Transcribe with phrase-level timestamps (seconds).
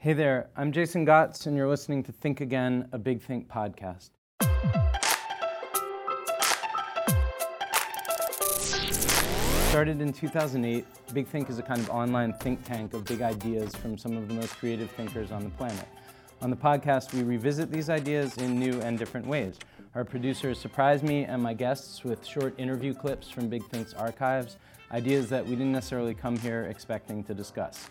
[0.00, 4.10] Hey there, I'm Jason Gots, and you're listening to Think Again, a Big Think podcast.
[9.70, 13.74] Started in 2008, Big Think is a kind of online think tank of big ideas
[13.74, 15.88] from some of the most creative thinkers on the planet.
[16.42, 19.58] On the podcast, we revisit these ideas in new and different ways.
[19.96, 24.58] Our producers surprise me and my guests with short interview clips from Big Think's archives,
[24.92, 27.90] ideas that we didn't necessarily come here expecting to discuss.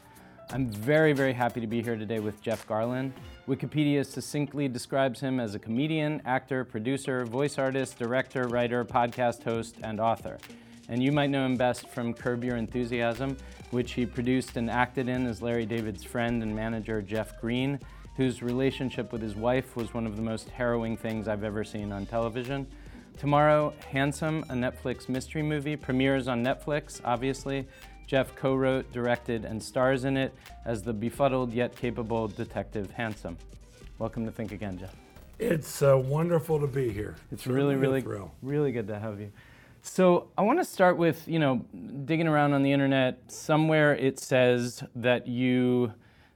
[0.50, 3.12] I'm very, very happy to be here today with Jeff Garlin.
[3.50, 9.76] Wikipedia succinctly describes him as a comedian, actor, producer, voice artist, director, writer, podcast host,
[9.84, 10.38] and author.
[10.88, 13.36] And you might know him best from Curb Your Enthusiasm,
[13.72, 17.78] which he produced and acted in as Larry David's friend and manager, Jeff Green,
[18.16, 21.92] whose relationship with his wife was one of the most harrowing things I've ever seen
[21.92, 22.66] on television.
[23.18, 27.68] Tomorrow, Handsome, a Netflix mystery movie, premieres on Netflix, obviously.
[28.08, 33.38] Jeff co wrote, directed, and stars in it as the befuddled yet capable Detective Handsome.
[34.00, 34.96] Welcome to Think Again, Jeff.
[35.40, 37.18] It's uh, wonderful to be here.
[37.34, 38.06] It's really, really,
[38.42, 39.30] really good to have you.
[39.82, 41.66] So I want to start with you know
[42.06, 43.30] digging around on the internet.
[43.30, 45.92] Somewhere it says that you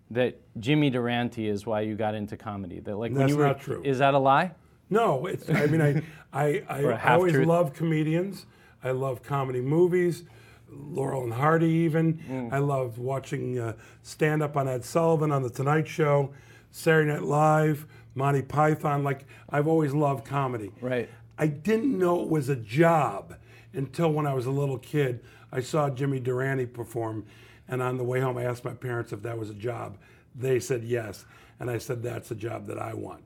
[0.09, 2.81] that Jimmy Durante is why you got into comedy.
[2.81, 3.81] That like when That's you were not true.
[3.85, 4.51] is that a lie?
[4.89, 5.49] No, it's.
[5.49, 6.01] I mean, I,
[6.33, 8.45] I, I, I always love comedians.
[8.83, 10.25] I love comedy movies.
[10.71, 12.15] Laurel and Hardy, even.
[12.29, 12.53] Mm.
[12.53, 16.31] I love watching uh, stand up on Ed Sullivan on The Tonight Show,
[16.71, 19.03] Saturday Night Live, Monty Python.
[19.03, 20.71] Like, I've always loved comedy.
[20.81, 21.09] Right.
[21.37, 23.35] I didn't know it was a job
[23.73, 25.21] until when I was a little kid.
[25.51, 27.25] I saw Jimmy Durante perform,
[27.67, 29.97] and on the way home, I asked my parents if that was a job.
[30.35, 31.25] They said yes,
[31.59, 33.23] and I said that's a job that I want.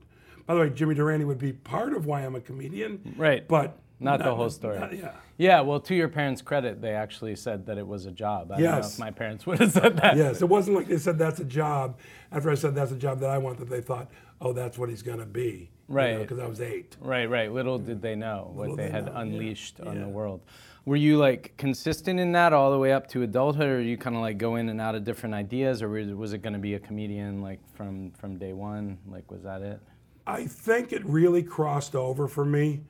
[0.48, 3.48] By the way, Jimmy Durante would be part of why I'm a comedian, Right.
[3.48, 4.80] but Not the whole story.
[4.80, 5.12] not- yeah.
[5.38, 8.52] Yeah, well, to your parents' credit, they actually said that it was a job.
[8.52, 8.94] I don't know Yes.
[8.94, 10.16] if my parents would have said that.
[10.16, 11.98] Yes, it wasn't like they said that's a job.
[12.32, 14.10] After I said that's a job that I want, that they thought,
[14.42, 15.70] oh, that's what he's gonna be.
[15.88, 16.20] Right.
[16.20, 16.96] Because I was eight.
[17.00, 17.52] Right, right.
[17.52, 19.22] Little did they know what Little they they had know, yeah.
[19.22, 20.42] unleashed on the world.
[20.86, 24.16] Were you like consistent in that all the way up to adulthood, or you kind
[24.16, 26.60] of like go in and out of different ideas, or was was it going to
[26.60, 28.98] be a comedian like from from day one?
[29.08, 29.80] Like, was that it?
[30.28, 32.82] I think it really crossed over for me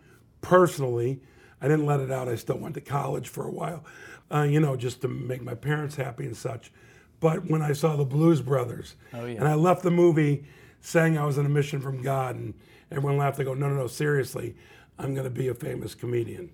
[0.42, 1.22] personally.
[1.62, 2.28] I didn't let it out.
[2.28, 3.84] I still went to college for a while,
[4.32, 6.72] uh, you know, just to make my parents happy and such.
[7.20, 9.38] But when I saw the Blues Brothers, Oh, yeah.
[9.40, 10.46] and I left the movie
[10.82, 12.54] saying I was on a mission from God, and
[12.92, 13.40] everyone laughed.
[13.40, 14.56] I go, no, no, no, seriously,
[15.00, 16.52] I'm going to be a famous comedian.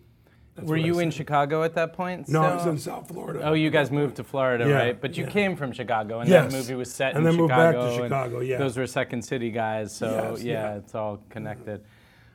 [0.56, 1.12] That's Were you in.
[1.12, 2.28] Chicago at that point?
[2.28, 3.42] No, I was in South Florida.
[3.44, 5.02] Oh, you guys moved to Florida, Yeah, right?
[5.02, 5.30] But you yeah.
[5.32, 6.52] came from Chicago, and Yes.
[6.52, 7.54] that movie was set And in Chicago.
[7.54, 8.58] And then moved back to Chicago, yeah.
[8.58, 10.76] Those were Second City guys, so Yes, yeah, yeah.
[10.78, 11.84] it's all connected.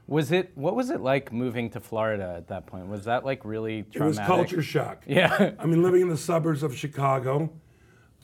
[0.07, 0.53] Was it?
[0.55, 2.87] What was it like moving to Florida at that point?
[2.87, 5.03] Was that like really It was culture shock.
[5.07, 5.53] Yeah.
[5.59, 7.53] I mean, living in the suburbs of Chicago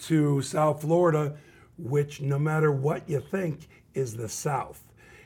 [0.00, 1.37] to South Florida,
[1.76, 4.84] which no matter what you think is the South.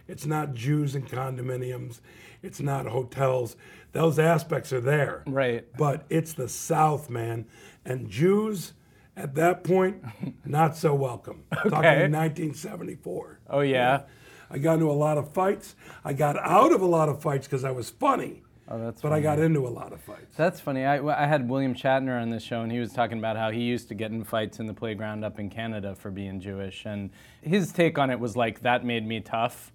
[0.08, 2.00] It's not Jews and condominiums.
[2.42, 3.56] It's not hotels.
[3.92, 5.24] Those aspects are there.
[5.26, 5.66] Right.
[5.76, 7.46] But it's the South, man.
[7.84, 8.72] And Jews
[9.16, 10.04] at that point,
[10.44, 11.44] not so welcome.
[11.52, 12.08] Talking Okay.
[12.08, 13.40] 1974.
[13.50, 14.02] Oh yeah.
[14.50, 15.74] I got into a lot of fights.
[16.04, 18.42] I got out of a lot of fights because I was funny.
[18.68, 20.36] Oh, that's But I got into a lot of fights.
[20.36, 20.84] That's funny.
[20.84, 23.60] I, I had William Shatner on this show, and he was talking about how he
[23.60, 26.84] used to get in fights in the playground up in Canada for being Jewish.
[26.84, 27.10] And
[27.42, 29.72] his take on it was like, that made me tough.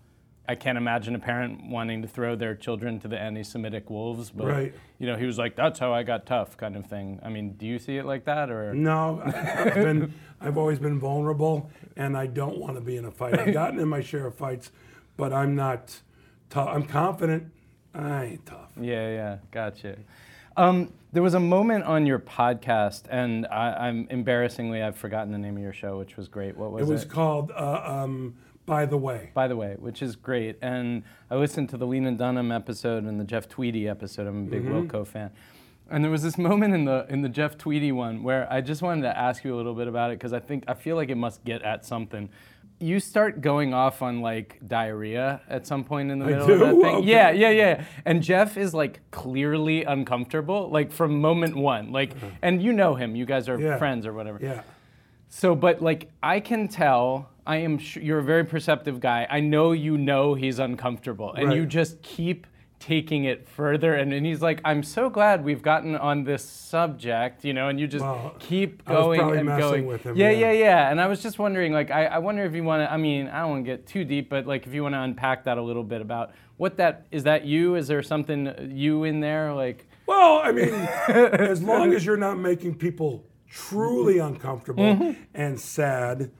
[0.51, 4.29] I can't imagine a parent wanting to throw their children to the anti Semitic wolves.
[4.31, 4.73] But, Right.
[5.00, 7.22] you know, he was like, that's how I got tough, kind of thing.
[7.23, 8.51] I mean, do you see it like that?
[8.51, 8.73] Or?
[8.73, 13.12] No, I've been, I've always been vulnerable, and I don't want to be in a
[13.12, 13.39] fight.
[13.39, 14.73] I've gotten in my share of fights,
[15.16, 16.01] but I'm not
[16.50, 16.68] tough.
[16.68, 17.50] I'm confident.
[17.95, 18.72] I ain't tough.
[18.78, 20.00] Yeah, yeah, gotcha.
[20.57, 25.38] Um, there was a moment on your podcast, and I, I'm embarrassingly, I've forgotten the
[25.38, 26.57] name of your show, which was great.
[26.57, 26.94] What was It it?
[26.94, 28.35] was called, uh, um,
[28.66, 29.32] by the way.
[29.34, 30.58] by the way, which is great.
[30.62, 34.28] And I listened to the Lena Dunham episode and the Jeff Tweedy episode.
[34.28, 34.88] I'm a big mm-hmm.
[34.88, 35.32] Wilco fan.
[35.90, 38.82] And there was this moment in the in the Jeff Tweedy one where I just
[38.82, 41.10] wanted to ask you a little bit about it because I think I feel like
[41.10, 42.30] it must get at something.
[42.80, 46.72] You start going off on like diarrhea at some point in the middle of that
[46.72, 46.96] thing.
[46.96, 47.07] Okay.
[47.07, 47.84] Yeah, yeah, yeah.
[48.06, 51.92] And Jeff is like clearly uncomfortable, like from moment one.
[51.92, 52.28] Like, uh-huh.
[52.42, 53.16] and you know him.
[53.16, 53.78] You guys are Yeah.
[53.78, 54.40] friends or whatever.
[54.42, 54.64] Yeah.
[55.30, 57.30] So, but like, I can tell.
[57.46, 57.78] I am.
[57.78, 59.28] Sh- you're a very perceptive guy.
[59.30, 62.48] I know you know he's uncomfortable, and you just keep
[62.80, 63.94] taking it further.
[63.94, 67.68] And, and he's like, "I'm so glad we've gotten on this subject," you know.
[67.70, 69.86] And you just Well, keep going and messing going.
[69.88, 70.52] with him, yeah, yeah.
[70.52, 70.92] yeah, yeah.
[70.92, 72.92] And I was just wondering, like, I, I wonder if you want to.
[72.92, 75.02] I mean, I don't want to get too deep, but like, if you want to
[75.02, 77.24] unpack that a little bit about what that is.
[77.24, 77.76] That you?
[77.76, 79.54] Is there something you in there?
[79.54, 80.74] Like, Well, I mean,
[81.08, 85.22] as long as you're not making people truly uncomfortable Mm-hmm.
[85.34, 86.32] and sad,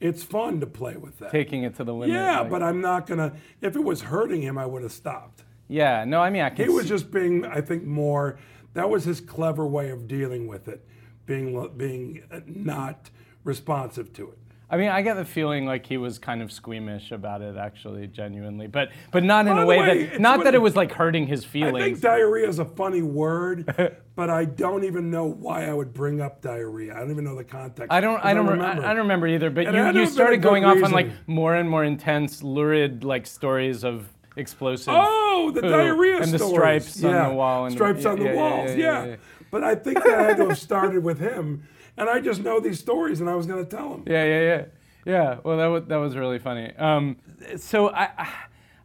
[0.00, 1.30] it's fun to play with that.
[1.30, 2.14] Taking it to the limit.
[2.14, 3.34] yeah, like- but I'm not gonna.
[3.60, 5.44] If it was hurting him, I would have stopped.
[5.68, 6.04] yeah.
[6.04, 6.64] No, I mean I can.
[6.66, 8.38] He was just being, I think, more.
[8.74, 10.86] That was his clever way of dealing with it,
[11.26, 13.10] being being uh, not
[13.44, 14.38] responsive to it.
[14.72, 18.06] I mean, I get the feeling like he was kind of squeamish about it, actually,
[18.06, 20.92] genuinely, but but not in By a way, way, that not that it was like
[20.92, 21.76] hurting his feelings.
[21.76, 25.92] I think diarrhea is a funny word, but I don't even know why I would
[25.92, 26.94] bring up diarrhea.
[26.94, 27.92] I don't even know the context.
[27.92, 28.24] I don't.
[28.24, 28.46] I don't.
[28.46, 28.84] Remember.
[28.84, 29.50] I, I don't remember either.
[29.50, 31.82] But It you, you have been a started going off on like more and more
[31.82, 34.94] intense, lurid like stories of explosive.
[34.96, 37.24] Oh, the poo diarrhea and the stripes yeah.
[37.24, 38.70] on the wall and the- stripes on the yeah, walls.
[38.76, 39.16] yeah, yeah.
[39.50, 41.66] But I think that had to have started with him,
[42.00, 44.02] and I just know these stories, and I was going to tell them.
[44.06, 44.64] Yeah, yeah, yeah,
[45.04, 45.36] yeah.
[45.44, 46.74] Well, that was that was really funny.
[46.76, 47.16] Um,
[47.56, 48.28] so I,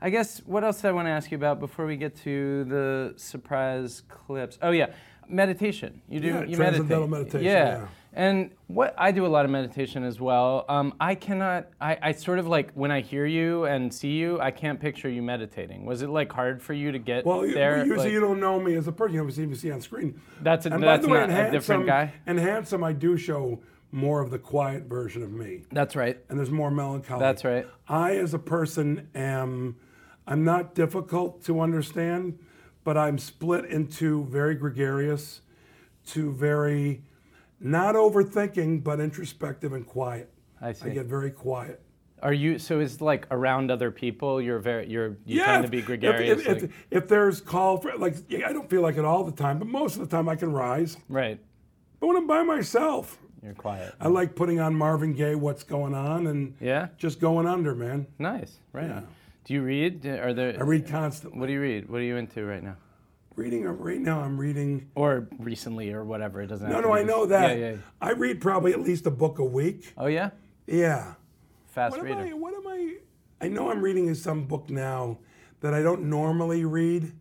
[0.01, 2.65] I guess what else did I want to ask you about before we get to
[2.65, 4.59] the surprise clips?
[4.61, 4.87] Oh yeah,
[5.27, 6.01] meditation.
[6.09, 7.33] You do Yeah, you transcendental meditate.
[7.41, 7.77] meditation, Yeah.
[7.79, 7.87] yeah.
[8.15, 10.63] And what I do a lot of meditation as well.
[10.69, 11.67] Um, I cannot.
[11.81, 15.09] I, I sort of like when I hear you and see you, I can't picture
[15.09, 15.85] you meditating.
[15.85, 17.79] Was it like hard for you to get Well, you- there?
[17.79, 19.15] usually Like- you don't know me as a person.
[19.15, 20.21] You don't even see on screen.
[20.41, 22.13] That's a- and that's by the way, not in a different Handsome- guy?
[22.25, 23.59] And handsome, I do show
[23.91, 26.17] more of the quiet version of me, That's right.
[26.29, 27.19] and there's more melancholy.
[27.19, 27.65] That's right.
[27.87, 29.75] I, as a person, am.
[30.27, 32.39] I'm not difficult to understand,
[32.83, 35.41] but I'm split into very gregarious,
[36.07, 37.03] to very
[37.65, 40.31] not overthinking, but introspective and quiet.
[40.61, 40.89] I see.
[40.89, 41.81] I get very quiet.
[42.23, 42.79] Are you so?
[42.79, 44.41] Is like around other people?
[44.41, 44.87] You're very.
[44.89, 45.17] You're.
[45.25, 46.39] You tend to be gregarious.
[46.41, 49.23] If, if, like- if there's call for like, yeah, I don't feel like it all
[49.23, 50.97] the time, but most of the time I can rise.
[51.09, 51.39] right.
[51.99, 53.93] But when I'm by myself, You're quiet.
[54.01, 56.87] I like putting on Marvin Gaye, "What's Going On," and Yeah.
[56.97, 58.07] just going under, man.
[58.19, 58.59] Nice.
[58.73, 58.87] Right.
[58.87, 59.01] Yeah.
[59.45, 60.05] Do you read?
[60.05, 60.55] Are there?
[60.59, 61.39] I read constantly.
[61.39, 61.89] What do you read?
[61.89, 62.77] What are you into right now?
[63.35, 64.89] Reading right now, I'm reading.
[64.95, 66.41] Or recently, or whatever.
[66.41, 66.67] It doesn't.
[66.69, 66.81] Matter.
[66.81, 67.57] No, no, I this- know that.
[67.59, 67.75] Yeah, yeah.
[68.01, 69.93] I read probably at least a book a week.
[69.97, 70.29] Oh yeah.
[70.67, 71.15] Yeah.
[71.67, 72.33] Fast What am reader.
[72.33, 72.37] I?
[72.37, 72.95] What am I?
[73.41, 75.17] I know I'm reading some book now
[75.59, 77.11] that I don't normally read,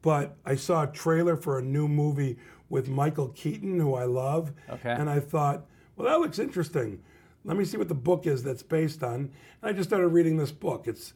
[0.00, 2.38] but I saw a trailer for a new movie
[2.68, 4.52] with Michael Keaton, who I love.
[4.70, 4.90] Okay.
[4.90, 5.66] And I thought,
[5.96, 7.02] well, that looks interesting.
[7.44, 9.14] Let me see what the book is that's based on.
[9.16, 9.30] And
[9.62, 10.86] I just started reading this book.
[10.86, 11.12] It's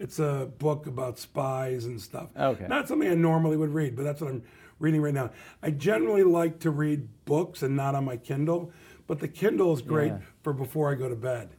[0.00, 2.30] it's a book about spies and stuff.
[2.36, 2.66] Okay.
[2.66, 4.42] Not something I normally would read, but that's what I'm
[4.78, 5.30] reading right now.
[5.62, 8.72] I generally like to read books and not on my Kindle,
[9.06, 10.18] but the Kindle is great Yeah.
[10.42, 11.50] for before I go to bed.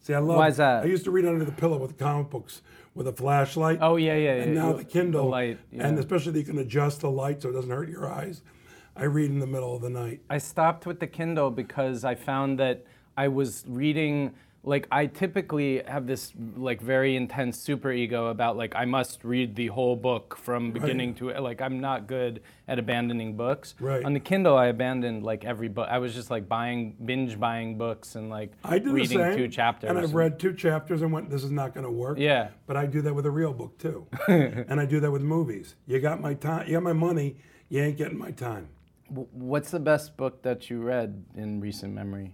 [0.00, 0.38] See, I love.
[0.38, 0.82] Why is that?
[0.84, 2.62] I used to read under the pillow with comic books
[2.94, 3.78] with a flashlight.
[3.82, 4.32] Oh yeah, yeah.
[4.36, 4.62] And yeah.
[4.62, 5.58] now You- the Kindle, light.
[5.70, 5.86] Yeah.
[5.86, 8.42] and especially you can adjust the light so it doesn't hurt your eyes.
[8.96, 10.20] I read in the middle of the night.
[10.30, 12.84] I stopped with the Kindle because I found that
[13.16, 14.32] I was reading
[14.64, 19.56] like I typically have this like very intense super ego about like I must read
[19.56, 23.74] the whole book from beginning to like I'm not good at abandoning books.
[23.80, 24.04] Right.
[24.04, 25.88] On the Kindle I abandoned like every book.
[25.90, 29.36] I was just like buying binge buying books and like I do reading the same.
[29.36, 29.90] two chapters.
[29.90, 32.18] And I've read two chapters and went, this is not going to work.
[32.18, 32.50] Yeah.
[32.66, 34.06] But I do that with a real book too.
[34.28, 35.74] and I do that with movies.
[35.86, 37.36] You got my time, you got my money,
[37.68, 38.68] you ain't getting my time.
[39.08, 42.32] What's the best book that you read in recent memory?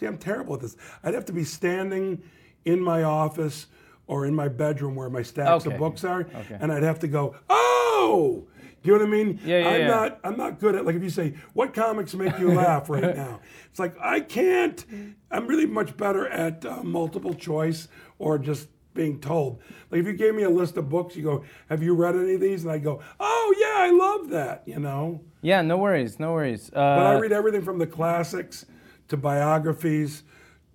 [0.00, 0.76] See, I'm terrible at this.
[1.04, 2.22] I'd have to be standing
[2.64, 3.66] in my office
[4.06, 5.74] or in my bedroom where my stacks Okay.
[5.74, 6.56] of books are, Okay.
[6.58, 8.46] and I'd have to go, oh,
[8.82, 9.38] Do you know what I mean?
[9.44, 9.86] Yeah, yeah, I'm yeah.
[9.88, 10.20] not.
[10.24, 13.40] I'm not good at like if you say what comics make you laugh right now.
[13.68, 14.82] It's like I can't.
[15.30, 17.88] I'm really much better at uh, multiple choice
[18.18, 19.60] or just being told.
[19.90, 22.36] Like if you gave me a list of books, you go, "Have you read any
[22.36, 25.20] of these?" And I go, "Oh yeah, I love that." You know.
[25.42, 26.70] Yeah, no worries, no worries.
[26.70, 28.64] Uh, But I read everything from the classics
[29.10, 30.22] to biographies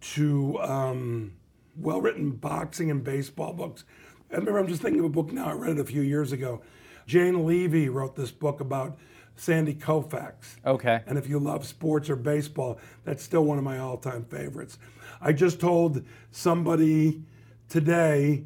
[0.02, 1.34] to um,
[1.78, 3.84] well written boxing and baseball books.
[4.32, 6.32] I remember, I'm just thinking of a book now, I read it a few years
[6.32, 6.62] ago.
[7.08, 8.98] Jane Leavy wrote this book about
[9.36, 10.56] Sandy Koufax.
[10.66, 11.02] Okay.
[11.08, 14.78] And if you love sports or baseball, that's still one of my all time favorites.
[15.22, 17.24] I just told somebody
[17.70, 18.46] today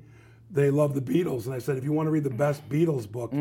[0.52, 3.10] they love the Beatles, and I said, if you want to read the best Beatles
[3.12, 3.32] book,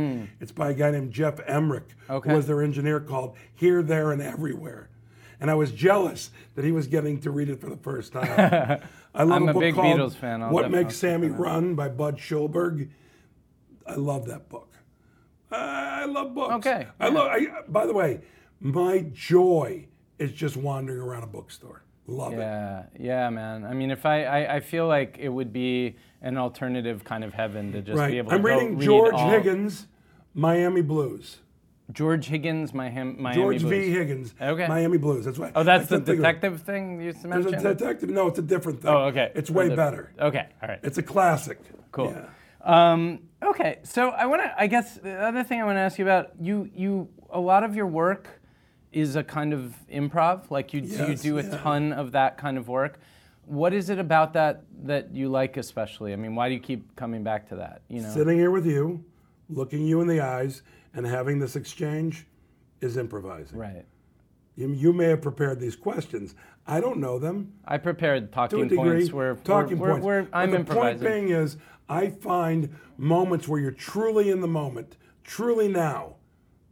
[0.40, 2.30] it's by a guy named Geoff Emerick, Okay.
[2.30, 4.90] who was their engineer called Here, There, and Everywhere.
[5.40, 8.28] And I was jealous that he was getting to read it for the first time.
[9.14, 10.42] I love I'm a book big called Beatles fan.
[10.42, 11.28] I'll What Makes Sammy.
[11.28, 12.88] Run by Budd Schulberg.
[13.86, 14.74] I love that book.
[15.50, 16.54] I love books.
[16.66, 17.28] Okay, I love.
[17.28, 18.20] I, by the way,
[18.60, 19.86] my joy
[20.18, 21.82] is just wandering around a bookstore.
[22.06, 22.38] Love it.
[22.38, 23.64] Yeah, yeah, man.
[23.64, 27.32] I mean, if I, I, I feel like it would be an alternative kind of
[27.34, 28.14] heaven to just be Right.
[28.14, 29.86] able to I'm go reading read George Higgins,
[30.34, 31.38] Miami Blues.
[31.92, 33.86] George Higgins, my him, Miami George Blues.
[33.86, 33.90] V.
[33.90, 34.34] Higgins.
[34.40, 34.66] Okay.
[34.66, 35.24] Miami Blues.
[35.24, 35.52] That's right.
[35.54, 36.26] Oh, that's I the couldn't think of it.
[36.26, 38.10] detective thing you used to There's a detective.
[38.10, 38.90] No, it's a different thing.
[38.90, 39.32] oh, okay.
[39.34, 40.12] It's way the- better.
[40.20, 40.80] Okay, all right.
[40.82, 41.58] It's a classic.
[41.92, 42.14] Cool.
[42.14, 42.92] Yeah.
[42.92, 44.54] Um, okay, so I want to.
[44.58, 46.68] I guess the other thing I want to ask you about you.
[46.74, 48.28] You a lot of your work
[48.92, 50.50] is a kind of improv.
[50.50, 51.58] Like you, you do a yeah.
[51.58, 52.98] ton of that kind of work.
[53.46, 56.12] what is it about that that you like especially?
[56.12, 57.80] I mean, why do you keep coming back to that?
[57.88, 59.02] You know, Sitting here with you,
[59.48, 60.62] looking you in the eyes,
[60.94, 62.26] and having this exchange
[62.80, 63.58] is improvising.
[63.58, 63.84] right.
[64.56, 66.34] You, you may have prepared these questions.
[66.66, 67.52] I don't know them.
[67.64, 68.76] I prepared talking degree.
[68.76, 70.04] points where talking we're, points.
[70.04, 70.98] We're, I'm the improvising.
[70.98, 76.16] point being is, I find moments where you're truly in the moment, truly now,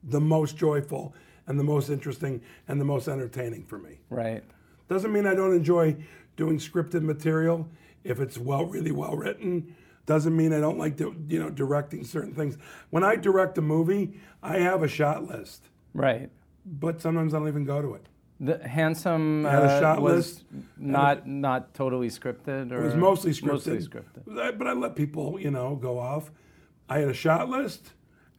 [0.03, 1.15] the most joyful
[1.47, 4.01] and the most interesting and the most entertaining for me.
[4.11, 4.43] right.
[4.89, 5.97] Doesn't mean I don't enjoy
[6.37, 7.69] doing scripted material
[8.05, 9.75] if it's well, really well written.
[10.07, 12.57] Doesn't mean I don't like to, you know, directing certain things.
[12.91, 16.31] When I direct a movie, I have a shot list, Right.
[16.65, 18.07] but sometimes I don't even go to it.
[18.39, 20.45] The handsome had a uh, shot was list.
[20.77, 23.47] not not totally scripted, or It was mostly scripted.
[23.47, 24.57] Mostly scripted.
[24.59, 26.31] But I let people, you know, go off.
[26.89, 27.93] I had a shot list,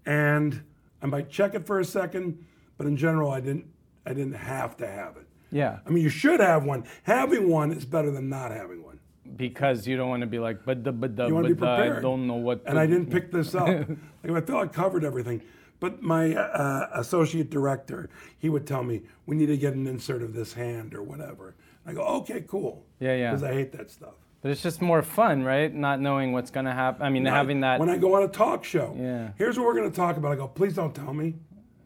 [0.06, 0.62] and
[1.02, 2.46] I might check it for a second,
[2.78, 3.66] but in general, I didn't.
[4.06, 5.26] I didn't have to have it.
[5.52, 6.86] Yeah, I mean, you should have one.
[7.04, 8.97] Having one is better than not having one.
[9.36, 11.60] Because you don't want to be like, but the but the You want to be
[11.60, 12.64] but I don't know what.
[12.66, 13.68] And to- I didn't pick this up.
[14.24, 15.42] like, I felt I covered everything.
[15.80, 20.24] But my uh, associate director, he would tell me, we need to get an insert
[20.24, 21.56] of this hand or whatever.
[21.86, 22.84] I go, okay, cool.
[23.00, 23.30] Yeah, yeah.
[23.32, 24.16] Because I hate that stuff.
[24.42, 25.74] But it's just more fun, right?
[25.74, 27.04] Not knowing what's gonna happen.
[27.04, 27.80] I mean, having that.
[27.80, 29.32] When I go on a talk show, Yeah.
[29.38, 30.32] here's what we're going to talk about.
[30.32, 31.36] I go, please don't tell me.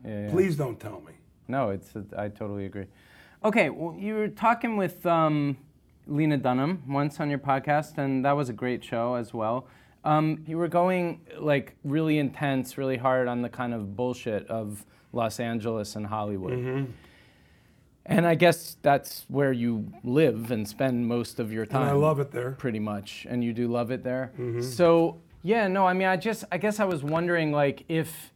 [0.06, 0.30] yeah, yeah.
[0.32, 1.14] Please don't tell me.
[1.48, 1.92] No, it's.
[2.18, 2.86] I totally agree.
[3.44, 5.58] Okay, well, you were talking with um,
[6.08, 9.68] Lena Dunham once on your podcast, and that was a great show as well.
[10.04, 14.86] Um, you were going like really intense, really hard on the kind of bullshit of
[15.14, 16.54] Los Angeles and Hollywood.
[16.54, 16.92] Mm-hmm.
[18.08, 21.84] And I guess that's where you live and spend most of your time.
[21.84, 22.52] And I love it there.
[22.52, 24.32] pretty much, and you do love it there.
[24.40, 24.62] Mm-hmm.
[24.62, 28.32] So yeah, no, I mean, I just, I guess I was wondering, like, if,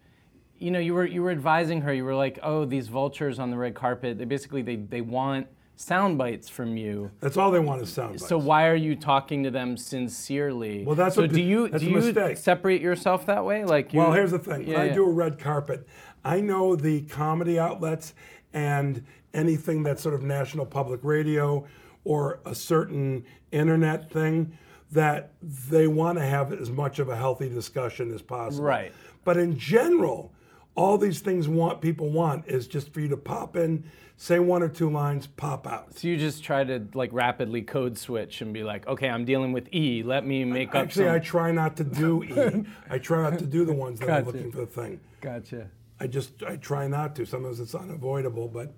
[0.58, 3.52] you know, you were you were advising her, you were like, oh, these vultures on
[3.52, 7.12] the red carpet, they basically they they want sound bites from you.
[7.20, 8.28] That's all they want is sound bites.
[8.28, 10.84] So why are you talking to them sincerely?
[10.86, 12.38] Well, that's so what do you do you mistake.
[12.38, 13.66] separate yourself that way?
[13.66, 14.68] Like, you, Well, here's the thing.
[14.68, 14.92] Yeah, when yeah.
[14.92, 15.88] I do a red carpet,
[16.24, 18.14] I know the comedy outlets
[18.54, 19.04] and
[19.34, 21.66] anything that's sort of national public radio
[22.04, 24.58] or a certain internet thing
[24.92, 28.64] that they want to have as much of a healthy discussion as possible.
[28.64, 28.94] Right.
[29.24, 30.32] But in general,
[30.76, 33.86] all these things want people want is just for you to pop in,
[34.18, 35.98] say one or two lines, pop out.
[35.98, 39.54] So you just try to like rapidly code switch and be like, okay, I'm dealing
[39.54, 40.04] with E.
[40.04, 41.16] Let me make up Actually, some.
[41.16, 42.66] I try not to do E.
[42.90, 44.26] I try not to do the ones that are Gotcha.
[44.38, 45.00] looking for the thing.
[45.22, 45.70] gotcha.
[46.00, 47.26] I just I try not to.
[47.26, 48.74] Sometimes it's unavoidable, but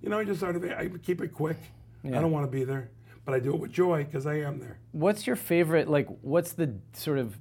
[0.00, 1.58] you know, I just sort of I keep it quick.
[2.04, 2.90] I don't want to be there,
[3.24, 4.78] but I do it with joy because I am there.
[4.90, 5.86] What's your favorite?
[5.88, 7.38] Like, what's the sort of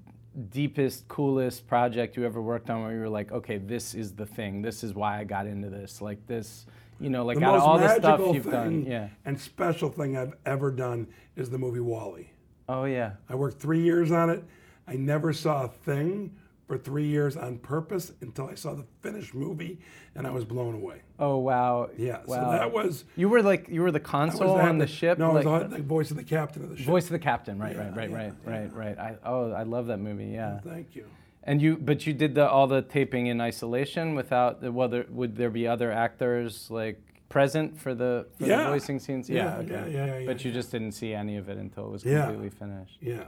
[0.50, 4.26] deepest, coolest project you ever worked on where you were like, okay, this is the
[4.26, 4.62] thing.
[4.62, 6.02] This is why I got into this.
[6.02, 6.66] Like this,
[7.00, 8.86] you know, like The out of all the stuff you've done.
[8.86, 9.10] Yeah.
[9.26, 12.30] and special thing I've ever done is the movie WALL-E.
[12.70, 13.14] Oh yeah.
[13.30, 14.44] I worked three years on it.
[14.88, 16.36] I never saw a thing
[16.68, 19.80] for three years on purpose until I saw the finished movie,
[20.16, 21.02] and I was blown away.
[21.22, 21.90] Oh wow.
[21.98, 22.36] Yeah, Wow.
[22.46, 23.06] so that was.
[23.16, 25.20] You were like you were the console the- on the ship.
[25.20, 26.86] No, like, I was the, the voice of the captain of the ship.
[26.88, 27.60] voice of the captain.
[27.60, 27.76] Right.
[27.76, 27.96] Yeah, right.
[27.96, 28.10] Right.
[28.10, 28.34] yeah, right.
[28.44, 28.52] yeah.
[28.52, 28.76] Right.
[28.76, 28.98] Right.
[28.98, 30.26] I oh I love that movie.
[30.26, 30.60] Yeah.
[30.62, 31.06] Thank you.
[31.44, 34.62] And you, but you did the all the taping in isolation without.
[34.62, 37.00] the- Whether would there be other actors like
[37.30, 39.30] present for the, for the voicing scenes?
[39.30, 39.72] Yeah, okay.
[39.72, 42.50] yeah, yeah, yeah, But you just didn't see any of it until it was completely
[42.50, 42.98] finished.
[43.02, 43.24] Yeah.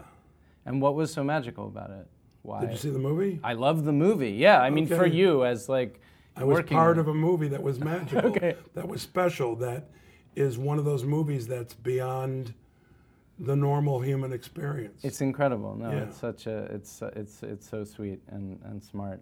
[0.65, 2.07] And what was so magical about it?
[2.43, 2.61] Why?
[2.61, 3.39] Did you see the movie?
[3.43, 4.31] I love the movie.
[4.31, 6.01] Yeah, I mean, for you as like
[6.35, 6.77] I was working.
[6.77, 8.55] part of a movie that was magical, Okay.
[8.73, 9.89] that was special, that
[10.35, 12.53] is one of those movies that's beyond
[13.39, 15.03] the normal human experience.
[15.03, 15.75] It's incredible.
[15.75, 16.03] No, Yeah.
[16.03, 19.21] it's such a it's it's it's so sweet and and smart.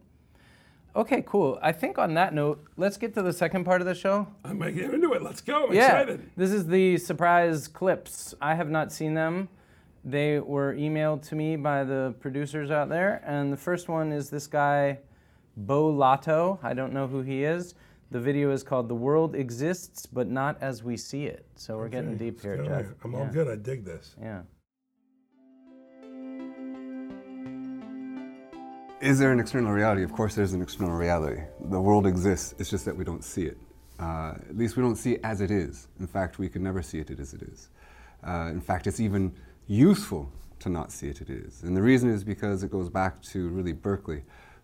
[0.93, 1.57] Okay, cool.
[1.61, 4.27] I think on that note, let's get to the second part of the show.
[4.43, 5.21] I'm like, get into it.
[5.23, 5.67] Let's go.
[5.67, 6.29] I'm Yeah, excited.
[6.35, 8.35] this is the surprise clips.
[8.41, 9.47] I have not seen them.
[10.03, 14.29] They were emailed to me by the producers out there, and the first one is
[14.29, 14.99] this guy,
[15.57, 16.59] Beau Lotto.
[16.63, 17.75] I don't know who he is.
[18.11, 21.89] The video is called "The World Exists, but Not as We See It." So we're
[21.89, 22.85] getting deep here, Jeff.
[22.85, 22.95] go.
[23.03, 23.31] I'm all yeah.
[23.31, 23.47] good.
[23.47, 24.15] I dig this.
[24.21, 24.41] Yeah.
[29.01, 30.03] Is there an external reality?
[30.03, 31.41] Of course, there's an external reality.
[31.71, 33.57] The world exists, it's just that we don't see it.
[33.99, 35.87] Uh, at least we don't see it as it is.
[35.99, 37.69] In fact, we can never see it as it is.
[38.23, 39.33] Uh, in fact, it's even
[39.65, 41.63] useful to not see it as it is.
[41.63, 44.21] And the reason is because it goes back to really Berkeley,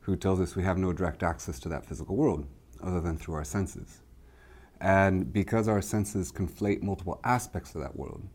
[0.07, 2.47] who tells us we have no direct access to that physical world
[2.81, 4.03] other than through our senses.
[4.79, 8.25] And because our senses conflate multiple aspects of that world,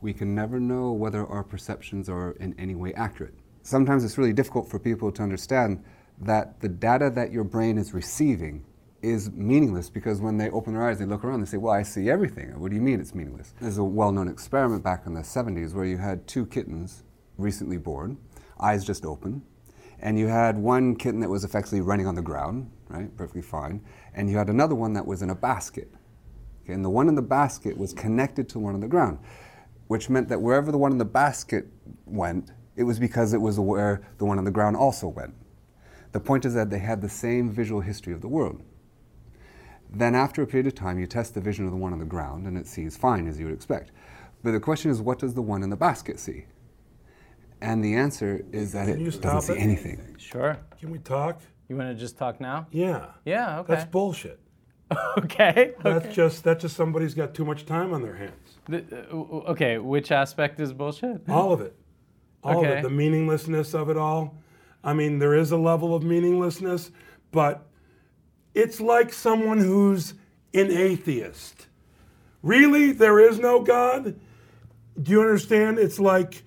[0.00, 3.34] we can never know whether our perceptions are in any way accurate.
[3.62, 5.82] Sometimes it's really difficult for people to understand
[6.20, 8.64] that the data that your brain is receiving
[9.02, 11.82] is meaningless because when they open their eyes, they look around, they say, Well, I
[11.82, 12.56] see everything.
[12.60, 13.54] What do you mean it's meaningless?
[13.60, 17.02] There's a well known experiment back in the 70s where you had two kittens
[17.38, 18.18] recently born,
[18.60, 19.42] eyes just open,
[20.00, 23.80] and you had one kitten that was effectively running on the ground, right, perfectly fine,
[24.14, 25.90] and you had another one that was in a basket.
[26.62, 29.18] Okay, and the one in the basket was connected to one on the ground,
[29.88, 31.66] which meant that wherever the one in the basket
[32.06, 35.34] went, it was because it was where the one on the ground also went.
[36.12, 38.62] The point is that they had the same visual history of the world.
[39.90, 42.04] Then, after a period of time, you test the vision of the one on the
[42.04, 43.90] ground and it sees fine, as you would expect.
[44.42, 46.44] But the question is, what does the one in the basket see?
[47.60, 49.64] And the answer is that Can you it stop doesn't see it?
[49.64, 50.16] anything.
[50.18, 50.58] Sure.
[50.78, 51.40] Can we talk?
[51.68, 52.66] You want to just talk now?
[52.70, 53.06] Yeah.
[53.24, 53.60] Yeah.
[53.60, 53.74] Okay.
[53.74, 54.40] That's bullshit.
[55.18, 55.72] okay.
[55.82, 58.58] That's just that's just somebody's got too much time on their hands.
[58.68, 59.78] The- uh, okay.
[59.78, 61.22] Which aspect is bullshit?
[61.28, 61.74] All of it.
[62.42, 62.78] All of Okay.
[62.78, 62.82] it.
[62.82, 64.38] The meaninglessness of it all.
[64.84, 66.92] I mean, there is a level of meaninglessness,
[67.32, 67.66] but
[68.54, 70.14] it's like someone who's
[70.54, 71.66] an atheist.
[72.42, 72.92] Really?
[72.92, 74.18] There is no God?
[75.02, 75.78] Do you understand?
[75.80, 76.44] It's like,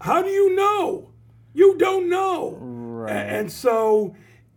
[0.00, 1.10] how do you know?
[1.52, 2.56] You don't know.
[2.60, 3.12] Right.
[3.12, 4.14] And so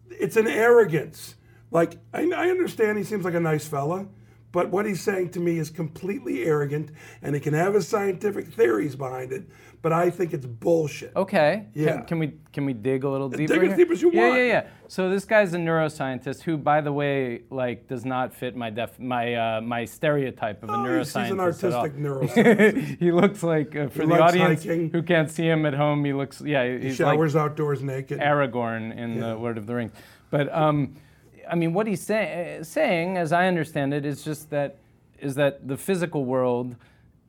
[0.10, 1.36] it's an arrogance.
[1.72, 4.08] Like, I, I understand he seems like a nice fella,
[4.54, 6.92] but what he's saying to me is completely arrogant,
[7.22, 9.44] and he can have his scientific theories behind it,
[9.82, 11.12] but I think it's bullshit.
[11.16, 11.66] Okay.
[11.74, 11.98] Yeah.
[11.98, 13.56] Can, can we can we dig a little deeper?
[13.60, 14.38] Dig as deep as you yeah, want.
[14.40, 18.56] Yeah, yeah, So this guy's a neuroscientist who, by the way, like does not fit
[18.56, 23.00] my def my uh, my stereotype of a Oh, neuroscientist he's an artistic neuroscientist.
[23.00, 24.90] he looks like uh, for He the audience hiking.
[24.92, 28.20] who can't see him at home, he looks yeah like Showers outdoors naked.
[28.20, 29.20] Aragorn in Yeah.
[29.30, 29.92] the Lord of the Rings.
[30.30, 30.96] But um,
[31.50, 34.78] I mean, what he's say- eh, saying, as I understand it, is just that
[35.20, 36.76] is that the physical world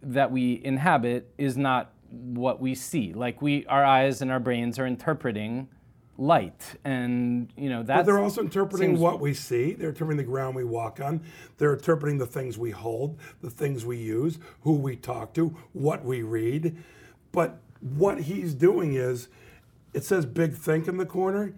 [0.02, 3.12] that we inhabit is not what we see.
[3.12, 5.68] Like we, our eyes and our brains are interpreting
[6.18, 7.96] light, and you know that.
[7.98, 9.72] But they're also interpreting seems- what we see.
[9.74, 11.20] They're interpreting the ground we walk on.
[11.58, 16.04] They're interpreting the things we hold, the things we use, who we talk to, what
[16.04, 16.76] we read.
[17.32, 19.28] But what he's doing is,
[19.92, 21.52] it says big think in the corner.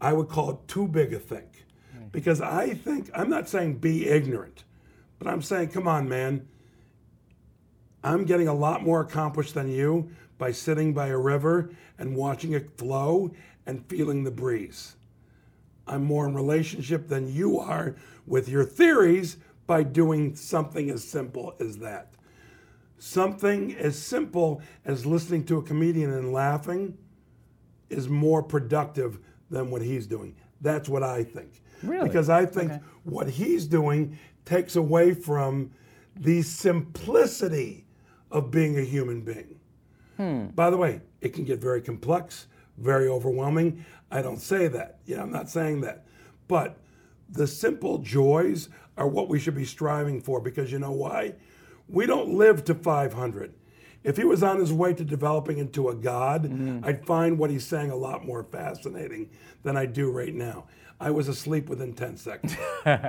[0.00, 1.66] I would call it too big a think.
[2.12, 4.64] Because I think, I'm not saying be ignorant,
[5.18, 6.48] but I'm saying, come on, man.
[8.02, 12.52] I'm getting a lot more accomplished than you by sitting by a river and watching
[12.52, 13.30] it flow
[13.66, 14.96] and feeling the breeze.
[15.86, 17.94] I'm more in relationship than you are
[18.26, 19.36] with your theories
[19.66, 22.14] by doing something as simple as that.
[22.98, 26.96] Something as simple as listening to a comedian and laughing
[27.88, 29.18] is more productive
[29.50, 30.34] than what he's doing.
[30.60, 31.62] That's what I think.
[31.82, 32.06] Really?
[32.06, 32.72] Because I think
[33.04, 35.70] what he's doing takes away from
[36.16, 37.86] the simplicity
[38.30, 39.58] of being a human being.
[40.16, 40.46] Hmm.
[40.48, 42.46] By the way, it can get very complex,
[42.78, 43.84] very overwhelming.
[44.10, 44.98] I don't say that.
[45.06, 46.06] Yeah, I'm not saying that.
[46.48, 46.78] But
[47.28, 51.34] the simple joys are what we should be striving for because you know why?
[51.88, 53.54] We don't live to 500.
[54.02, 56.84] If he was on his way to developing into a god, mm-hmm.
[56.84, 59.30] I'd find what he's saying a lot more fascinating
[59.62, 60.66] than I do right now.
[61.02, 62.56] I was asleep within 10 seconds.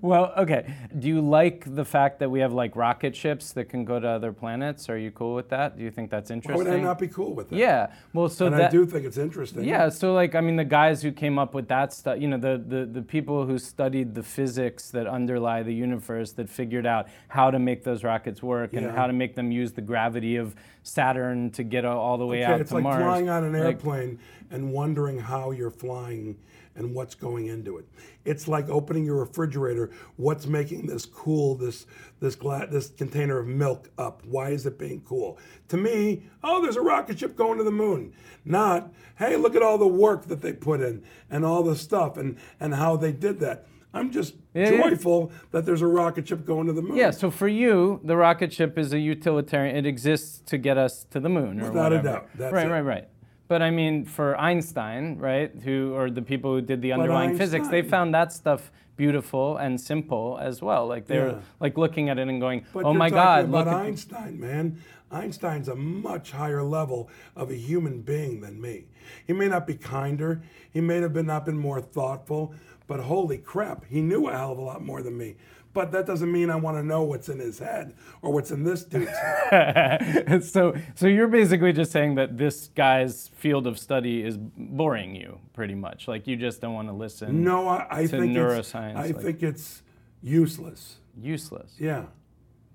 [0.00, 0.72] Well, okay.
[1.00, 4.06] Do you like the fact that we have like rocket ships that can go to
[4.06, 4.88] other planets?
[4.88, 5.76] Are you cool with that?
[5.76, 6.64] Do you think that's interesting?
[6.64, 7.56] Why would I not be cool with that?
[7.56, 7.92] Yeah.
[8.12, 9.64] Well, so And that I do think it's interesting.
[9.64, 12.38] Yeah, so like I mean the guys who came up with that stuff, you know,
[12.38, 17.08] the, the the people who studied the physics that underlie the universe that figured out
[17.26, 18.94] how to make those rockets work and Yeah.
[18.94, 22.52] how to make them use the gravity of Saturn to get all the way Okay,
[22.52, 23.02] out it's to like Mars.
[23.02, 24.20] flying on an Like, airplane
[24.52, 26.36] and wondering how you're flying
[26.80, 27.86] and what's going into it.
[28.24, 29.90] It's like opening your refrigerator.
[30.16, 31.54] What's making this cool?
[31.54, 31.86] This
[32.18, 34.22] this gla- this container of milk up?
[34.24, 35.38] Why is it being cool?
[35.68, 38.12] To me, oh, there's a rocket ship going to the moon.
[38.44, 42.16] Not, hey, look at all the work that they put in and all the stuff
[42.16, 43.66] and and how they did that.
[43.92, 44.88] I'm just Yeah, yeah.
[44.90, 46.96] joyful that there's a rocket ship going to the moon.
[46.96, 49.74] yeah, so for you, the rocket ship is a utilitarian.
[49.76, 52.70] It exists to get us to the moon, or Without a doubt, that's right, it.
[52.70, 53.08] right, right.
[53.50, 57.66] But I mean, for Einstein, right, who or the people who did the underlying physics,
[57.66, 60.86] they found that stuff beautiful and simple as well.
[60.86, 61.40] Like they're Yeah.
[61.58, 64.76] like looking at it and going, But "Oh my God, about look at Einstein, man.
[65.10, 68.84] Einstein's a much higher level of a human being than me.
[69.26, 72.54] He may not be kinder, he may have been not been more thoughtful,
[72.86, 75.34] but holy crap, he knew a hell of a lot more than me.
[75.72, 78.64] But that doesn't mean I want to know what's in his head or what's in
[78.64, 80.42] this dude's head.
[80.44, 85.38] so, so you're basically just saying that this guy's field of study is boring you,
[85.52, 86.08] pretty much.
[86.08, 87.44] Like you just don't want to listen.
[87.44, 89.82] No, I, I To think it's, neuroscience, I like- think it's
[90.22, 90.96] useless.
[91.16, 91.74] Useless.
[91.78, 92.04] Yeah,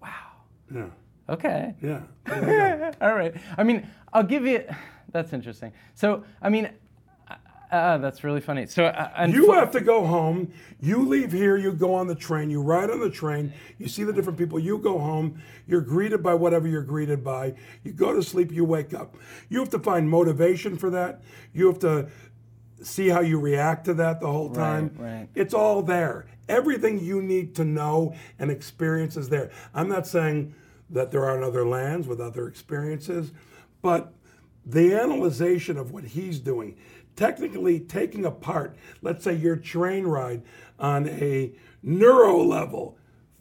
[0.01, 0.09] Wow.
[0.73, 0.85] yeah,
[1.29, 1.73] Okay.
[1.81, 2.01] yeah.
[3.01, 3.33] All right.
[3.57, 4.63] I mean, I'll give you.
[5.11, 5.71] That's interesting.
[5.95, 6.69] So, I mean,
[7.71, 8.65] Ah, that's really funny.
[8.67, 10.51] So uh, You have to go home.
[10.79, 14.03] You leave here, you go on the train, you ride on the train, you see
[14.03, 18.13] the different people, you go home, you're greeted by whatever you're greeted by, you go
[18.13, 19.15] to sleep, you wake up.
[19.49, 21.21] You have to find motivation for that.
[21.53, 22.09] You have to
[22.83, 24.95] see how you react to that the whole time.
[24.97, 25.27] right.
[25.33, 26.25] It's all there.
[26.47, 29.49] Everything you need to know and experience is there.
[29.73, 30.53] I'm not saying
[30.91, 33.31] that there aren't other lands with other experiences,
[33.81, 34.13] but
[34.65, 36.75] the analyzation of what he's doing,
[37.15, 40.41] technically taking apart, let's say your train ride
[40.79, 41.51] on a
[41.83, 42.97] neuro level.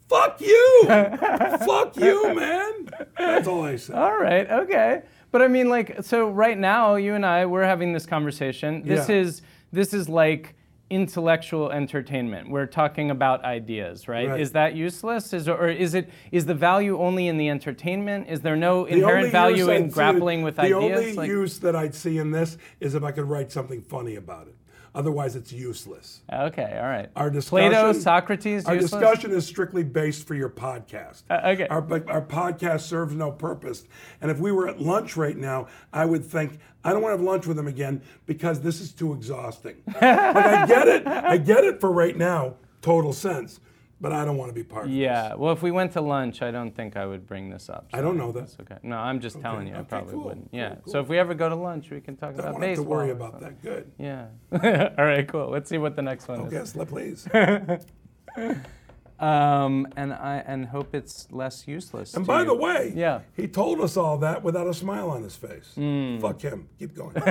[0.07, 0.83] Fuck you!
[0.87, 2.89] Fuck you, man!
[3.17, 3.93] That's all I say.
[3.93, 5.01] All right, okay.
[5.31, 8.83] But I mean, like, so right now, you and I, we're having this conversation.
[8.83, 9.15] This Yeah.
[9.15, 9.41] is
[9.73, 10.54] this is like
[10.89, 12.49] intellectual entertainment.
[12.49, 14.29] We're talking about ideas, right?
[14.29, 14.39] Right.
[14.39, 15.33] Is that useless?
[15.33, 18.27] Is or is it is the value only in the entertainment?
[18.29, 20.75] Is there no The inherent only value in see- grappling with the ideas?
[20.99, 24.15] only Like- use that I'd see in this is if I could write something funny
[24.15, 24.55] about it.
[24.95, 26.21] Otherwise, it's useless.
[26.31, 27.09] okay, all right.
[27.17, 28.91] Our discussion, Plato, Socrates, Our useless?
[28.91, 31.23] discussion is strictly based for your podcast.
[31.29, 31.67] Uh, okay.
[31.67, 33.83] Our, our podcast serves no purpose.
[34.21, 37.17] And if we were at lunch right now, I would think, I don't want to
[37.17, 39.75] have lunch with him again because this is too exhausting.
[39.87, 41.05] like, I get it.
[41.05, 43.59] I get it for right now, total sense.
[44.01, 44.97] But I don't want to be part of this.
[44.99, 45.35] Yeah.
[45.35, 47.87] Well, if we went to lunch, I don't think I would bring this up.
[47.93, 48.41] I don't know that.
[48.41, 48.77] That's okay.
[48.83, 50.51] No, I'm just telling you, I okay, probably cool, wouldn't.
[50.51, 50.75] cool, Yeah.
[50.83, 50.91] cool.
[50.91, 52.67] So if we ever go to lunch, we can talk I about don't want to
[52.67, 52.97] have to baseball.
[52.97, 53.57] worry or about something.
[53.61, 53.61] that.
[53.61, 53.91] Good.
[53.97, 54.91] Yeah.
[54.99, 55.49] All right, cool.
[55.49, 56.51] Let's see what the next one is.
[56.53, 57.27] Yes, please.
[59.19, 62.15] Um, and I and hope it's less useless.
[62.15, 62.47] And to by you.
[62.47, 63.21] the way, Yeah.
[63.35, 65.71] he told us all that without a smile on his face.
[65.75, 66.19] Hmm.
[66.19, 66.67] Fuck him.
[66.79, 67.15] Keep going.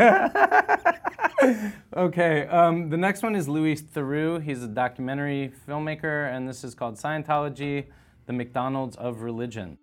[1.96, 2.46] Okay.
[2.46, 4.42] Um, the next one is Louis Theroux.
[4.42, 7.84] He's a documentary filmmaker, and this is called Scientology:
[8.26, 9.76] The McDonald's of Religion.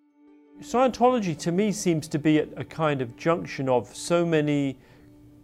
[0.60, 4.78] Scientology to me seems to be at a kind of junction of so many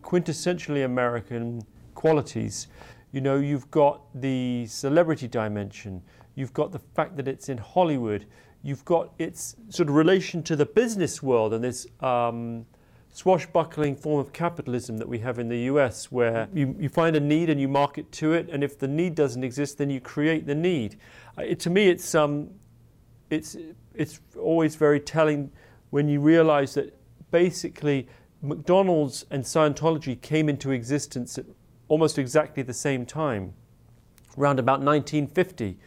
[0.03, 1.63] quintessentially American
[1.95, 2.67] qualities.
[3.13, 6.03] You know, you've got the celebrity dimension,
[6.39, 8.25] you've got the fact that it's in Hollywood,
[8.63, 12.65] you've got its sort of relation to the business world and this um,
[13.13, 17.21] swashbuckling form of capitalism that we have in the US, where you, you find a
[17.21, 20.47] need and you market to it, and if the need doesn't exist, then you create
[20.47, 20.97] the need.
[21.37, 22.49] Uh, it, to me, it's um,
[23.31, 23.57] it's
[23.95, 25.51] it's always very telling
[25.91, 26.97] when you realize that
[27.33, 28.07] basically
[28.43, 31.47] McDonald's and Scientology came into existence at
[31.89, 33.55] almost exactly the same time.
[34.39, 35.79] Around about 1950,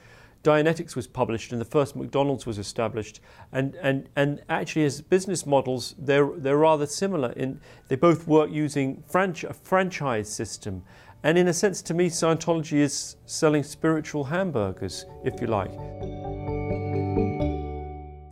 [0.43, 3.19] Dianetics was published and the first McDonald's was established.
[3.51, 7.31] And, and, and actually, as business models, they're, they're rather similar.
[7.33, 10.83] In, they both work using franch- a franchise system.
[11.23, 15.71] And in a sense, to me, Scientology is selling spiritual hamburgers, if you like.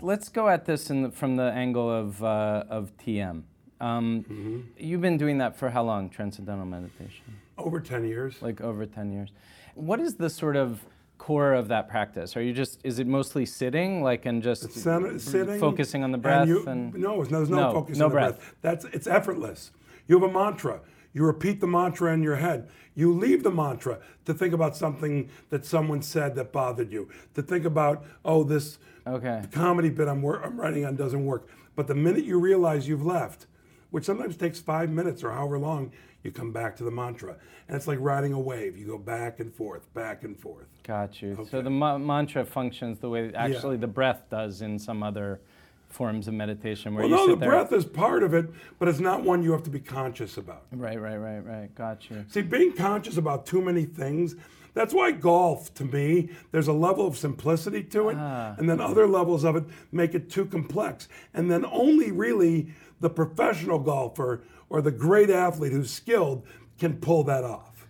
[0.02, 3.44] Let's go at this in the, from the angle of uh, of TM.
[3.80, 6.10] Um, You've been doing that for how long?
[6.10, 7.24] Transcendental meditation,
[7.58, 8.42] Over 10 years.
[8.42, 9.30] like over ten years.
[9.76, 10.84] What is the sort of
[11.20, 12.36] core of that practice?
[12.36, 16.18] Are you just is it mostly sitting, like and just Sen- sitting, focusing on the
[16.18, 18.38] breath you- and- no, there's no, No, focus no on the breath.
[18.40, 18.56] breath.
[18.62, 19.70] That's it's effortless.
[20.08, 20.80] You have a mantra.
[21.14, 22.70] You repeat the mantra in your head.
[22.96, 27.10] You leave the mantra to think about something that someone said that bothered you.
[27.36, 29.42] To think about, oh, this Okay.
[29.52, 31.48] comedy bit I'm, I'm writing on doesn't work.
[31.76, 33.48] But the minute you realize you've left,
[33.92, 35.92] which sometimes takes five minutes or however long,
[36.24, 37.36] you come back to the mantra.
[37.68, 38.78] And it's like riding a wave.
[38.78, 40.66] You go back and forth, back and forth.
[40.84, 41.48] Got you.
[41.50, 45.40] So the ma- mantra functions the way actually the breath does in some other
[45.88, 47.50] forms of meditation, where Well, you no, the there.
[47.50, 48.48] breath is part of it,
[48.78, 50.64] but it's not one you have to be conscious about.
[50.72, 51.74] Right, right, right, right.
[51.74, 52.26] Got you.
[52.28, 54.36] See, being conscious about too many things,
[54.76, 58.54] that's why golf, to me, there's a level of simplicity to it, Ah.
[58.60, 61.08] and then other levels of it make it too complex.
[61.34, 62.68] And then only really
[63.00, 66.46] the professional golfer or the great athlete who's skilled
[66.78, 67.88] can pull that off.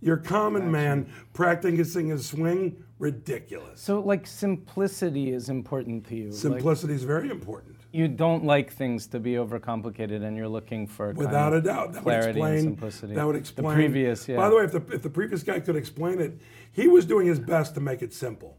[0.00, 3.80] Your common man practicing his swing, ridiculous.
[3.80, 6.24] So like simplicity is important to you.
[6.30, 7.76] Like, Simplicity is very important.
[7.92, 12.04] you don't like things to be overcomplicated, and you're looking for Without a doubt, that
[12.04, 12.54] would clarity explain.
[12.54, 13.14] and simplicity.
[13.14, 13.68] That would explain.
[13.68, 14.26] the previous.
[14.28, 14.36] Yeah.
[14.36, 16.40] By the way, if the if the previous guy could explain it,
[16.72, 18.56] he was doing his best to make it simple.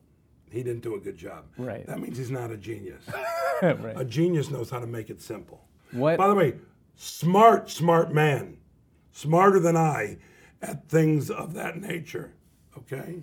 [0.52, 1.46] He didn't do a good job.
[1.58, 1.88] Right.
[1.88, 3.04] That means he's not a genius.
[3.64, 3.94] right.
[3.96, 5.64] A genius knows how to make it simple.
[5.92, 6.56] What- By the way,
[6.96, 8.58] smart, smart man,
[9.12, 10.18] smarter than I
[10.62, 12.34] at things of that nature.
[12.78, 13.22] Okay.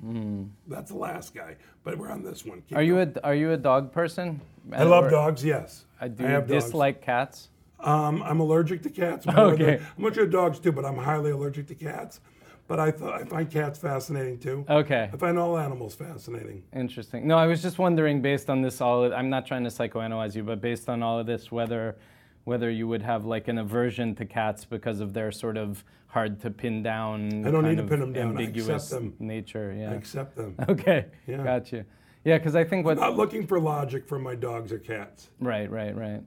[0.66, 2.62] That's the last guy, but we're on this one.
[2.68, 2.76] Keep.
[2.76, 3.14] Are you going.
[3.16, 4.40] a are you a dog person?
[4.72, 5.44] I love Or- dogs.
[5.44, 5.84] Yes.
[6.00, 6.22] I do.
[6.24, 6.64] have dogs.
[6.64, 7.48] dislike cats.
[7.80, 9.26] Um, I'm allergic to cats.
[9.26, 9.80] Okay.
[9.96, 12.20] I'm allergic to dogs too, but I'm highly allergic to cats.
[12.66, 14.66] But I, th- I find cats fascinating too.
[14.68, 15.08] Okay.
[15.10, 16.62] I find all animals fascinating.
[16.74, 17.26] Interesting.
[17.26, 20.42] No, I was just wondering, based on this, all I'm not trying to psychoanalyze you,
[20.42, 21.96] but based on all of this, whether
[22.44, 26.40] whether you would have like an aversion to cats because of their sort of hard
[26.40, 28.26] to pin down, I don't need kind to of pin 'em down.
[28.28, 29.14] I accept ambiguous them.
[29.18, 29.74] nature.
[29.78, 29.90] Yeah.
[29.90, 30.54] I accept them.
[30.68, 31.06] Okay.
[31.26, 31.42] Yeah.
[31.44, 31.84] Got you.
[32.24, 32.98] Yeah, because I think what.
[32.98, 35.30] I'm not looking for logic from my dogs or cats.
[35.40, 36.22] Right, right, right.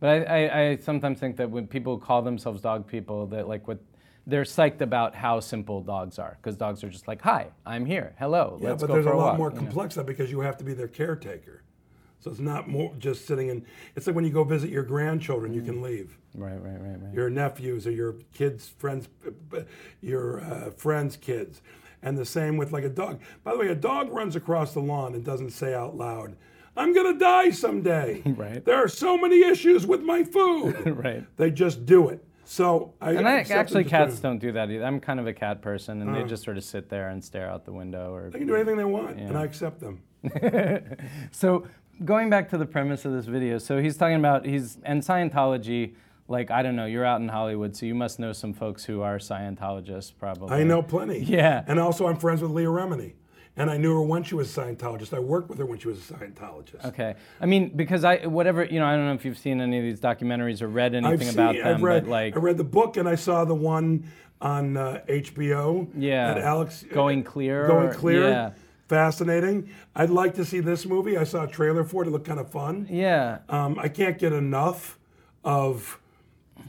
[0.00, 3.66] But I, I, I sometimes think that when people call themselves dog people, that like
[3.68, 3.78] what
[4.26, 8.14] they're psyched about how simple dogs are, because dogs are just like, "Hi, I'm here.
[8.18, 9.60] Hello, Yeah, let's but go there's for a lot walk," more you know?
[9.62, 11.61] complex than because you have to be their caretaker.
[12.22, 13.66] So it's not more just sitting in.
[13.96, 16.16] It's like when you go visit your grandchildren, you can leave.
[16.34, 17.12] Right, right, right, right.
[17.12, 19.08] Your nephews or your kids' friends,
[20.00, 21.62] your uh, friends' kids,
[22.00, 23.20] and the same with like a dog.
[23.42, 26.36] By the way, a dog runs across the lawn and doesn't say out loud,
[26.76, 28.64] "I'm gonna die someday." Right.
[28.64, 30.76] There are so many issues with my food.
[31.04, 31.24] right.
[31.36, 32.24] they just do it.
[32.44, 34.84] So I And I, actually, cats don't do that either.
[34.84, 36.20] I'm kind of a cat person, and Uh.
[36.20, 38.14] they just sort of sit there and stare out the window.
[38.14, 40.02] Or They can do anything they want, and I accept them.
[41.32, 41.66] so
[42.04, 45.94] going back to the premise of this video, so he's talking about he's and Scientology.
[46.28, 49.02] Like I don't know, you're out in Hollywood, so you must know some folks who
[49.02, 50.50] are Scientologists, probably.
[50.56, 51.18] I know plenty.
[51.18, 51.64] Yeah.
[51.66, 53.14] And also, I'm friends with Leah Remini.
[53.54, 55.12] And I knew her when she was a Scientologist.
[55.12, 56.86] I worked with her when she was a Scientologist.
[56.86, 57.16] Okay.
[57.38, 59.84] I mean, because I whatever you know, I don't know if you've seen any of
[59.84, 62.56] these documentaries or read anything I've about seen, them, I've read, but like I read
[62.56, 65.86] the book and I saw the one on uh, HBO.
[65.94, 66.32] Yeah.
[66.34, 68.28] That Alex Going Clear Going clear.
[68.28, 68.50] yeah.
[68.96, 69.70] Fascinating.
[69.96, 71.16] I'd like to see this movie.
[71.16, 72.08] I saw a trailer for it.
[72.08, 72.86] It looked kind of fun.
[72.90, 74.98] yeah, Um, I can't get enough
[75.44, 75.98] of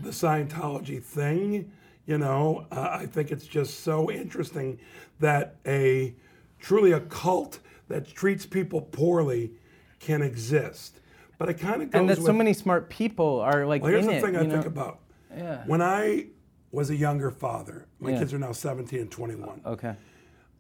[0.02, 1.70] the Scientology thing.
[2.06, 4.80] You know, uh, I think it's just so interesting
[5.20, 6.16] that a
[6.62, 7.60] truly a cult
[7.90, 9.52] that treats people poorly
[10.00, 11.02] can exist.
[11.38, 13.92] But it kind of goes and that with, so many smart people are like well,
[13.92, 14.22] here's the it.
[14.22, 14.50] thing I know?
[14.50, 15.00] think about.
[15.36, 15.64] Yeah.
[15.66, 16.28] When I
[16.72, 18.20] was a younger father, my Yeah.
[18.20, 19.60] kids are now 17 and 21.
[19.66, 19.96] Okay.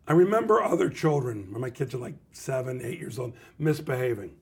[0.08, 4.36] I remember other children, when my kids are like seven, eight years old, misbehaving.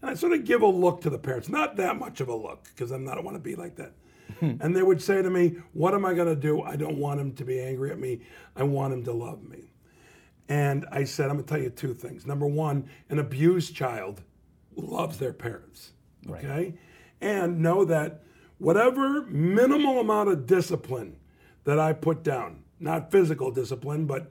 [0.00, 2.34] And I sort of give a look to the parents, not that much of a
[2.34, 3.92] look, because I'm not, want to be like that.
[4.40, 4.56] Hmm.
[4.60, 6.62] and they would say to me, What am I going to do?
[6.62, 8.20] I don't want him to be angry at me.
[8.54, 9.72] I want him to love me.
[10.50, 12.26] And I said, I'm going to tell you two things.
[12.26, 14.22] Number one, an abused child
[14.76, 15.92] loves their parents.
[16.28, 16.74] Okay?
[17.20, 18.22] And know that
[18.58, 21.16] whatever minimal amount of discipline
[21.64, 24.30] that I put down, not physical discipline, but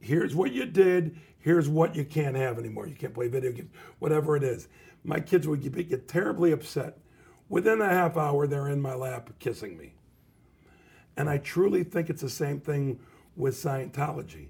[0.00, 2.86] here's what you did, here's what you can't have anymore.
[2.86, 4.68] You can't play video games, whatever it is.
[5.04, 6.98] My kids would get, get terribly upset.
[7.48, 9.94] Within a half hour, they're in my lap kissing me.
[11.16, 13.00] And I truly think it's the same thing
[13.36, 14.48] with Scientology.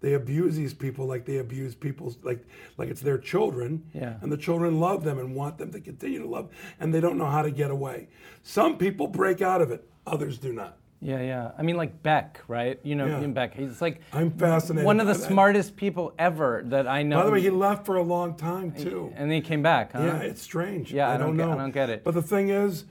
[0.00, 2.44] They abuse these people like they abuse people like
[2.76, 3.84] like it's their children.
[3.94, 4.14] Yeah.
[4.20, 7.16] And the children love them and want them to continue to love, and they don't
[7.16, 8.08] know how to get away.
[8.42, 10.76] Some people break out of it, others do not.
[11.04, 11.50] Yeah, yeah.
[11.58, 12.78] I mean, like Beck, right?
[12.84, 13.26] You know, Yeah.
[13.26, 13.54] Beck.
[13.54, 14.86] He's like I'm fascinated.
[14.86, 15.28] one of the that.
[15.28, 17.18] smartest people ever that I know.
[17.18, 19.12] By the way, he left for a long time too.
[19.16, 20.02] and then he came back, huh?
[20.04, 20.92] Yeah, it's strange.
[20.92, 21.52] Yeah, I I don't don't get- know.
[21.54, 22.04] I don't get it.
[22.04, 22.84] But the thing is,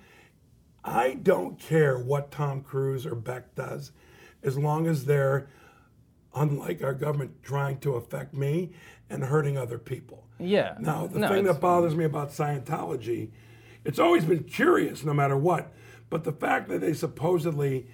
[0.84, 3.94] I don't care what Tom Cruise or Beck does,
[4.44, 5.48] as long as they're,
[6.36, 8.72] unlike our government, trying to affect me
[9.10, 10.28] and hurting other people.
[10.40, 10.76] Yeah.
[10.80, 13.30] Now, the No, thing that bothers me about Scientology,
[13.86, 15.72] it's always been curious no matter what,
[16.10, 17.88] but the fact that they supposedly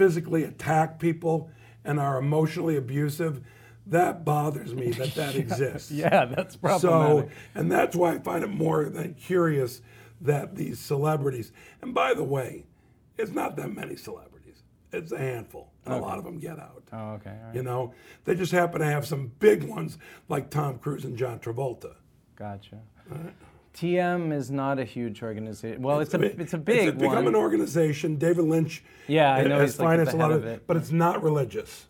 [0.00, 1.50] physically attack people
[1.84, 3.42] and are emotionally abusive,
[3.86, 5.90] that bothers me that that exists.
[5.90, 9.82] Yeah, that's probably So, and that's why I find it more than curious
[10.22, 12.64] that these celebrities, and by the way,
[13.18, 16.82] it's not that many celebrities, it's a handful, and a lot of them get out.
[16.94, 17.36] oh, okay.
[17.44, 17.54] Right.
[17.54, 17.92] You know,
[18.24, 19.98] they just happen to have some big ones
[20.30, 21.96] like Tom Cruise and John Travolta.
[22.36, 22.78] Gotcha.
[23.74, 25.82] TM is not a huge organization.
[25.82, 27.26] Well, it's, a big, it's a big It's become one.
[27.28, 28.16] an organization.
[28.16, 30.66] David Lynch Yeah, I know has he's, like, financed a lot of of it.
[30.66, 31.86] but it's not religious,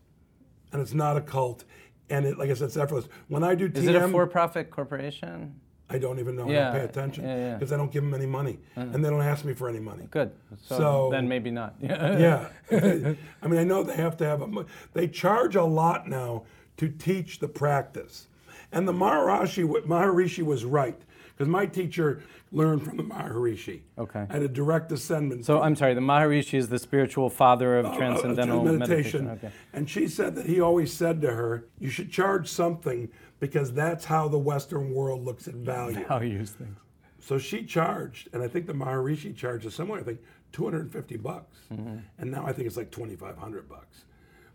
[0.72, 1.64] and it's not a cult,
[2.10, 3.08] and it, like I said, it's effortless.
[3.28, 5.54] When I do TM, is it a for-profit corporation?
[5.92, 6.46] I don't even know.
[6.46, 7.54] I Yeah, don't pay attention yeah, yeah.
[7.56, 8.90] because I don't give them any money, uh-huh.
[8.92, 10.06] and they don't ask me for any money.
[10.10, 10.30] Good.
[10.62, 11.74] So, So- then maybe not.
[11.82, 14.66] Yeah, I mean, I know they have to have a.
[14.92, 16.44] They charge a lot now
[16.76, 18.28] to teach the practice,
[18.70, 21.00] and the Maharishi Maharishi was right
[21.40, 22.22] because my teacher
[22.52, 23.80] learned from the Maharishi.
[23.96, 24.26] Okay.
[24.28, 25.46] I had a direct descendant.
[25.46, 25.94] So I'm sorry.
[25.94, 29.26] The Maharishi is the spiritual father of uh, transcendental uh, meditation.
[29.26, 29.50] Okay.
[29.72, 34.04] And she said that he always said to her, "You should charge something because that's
[34.04, 36.76] how the Western world looks at value." How you use things.
[37.20, 40.20] So she charged, and I think the Maharishi charges somewhere, I think
[40.52, 41.56] 250 bucks.
[41.72, 41.96] Mm-hmm.
[42.18, 44.04] And now I think it's like 2,500 bucks.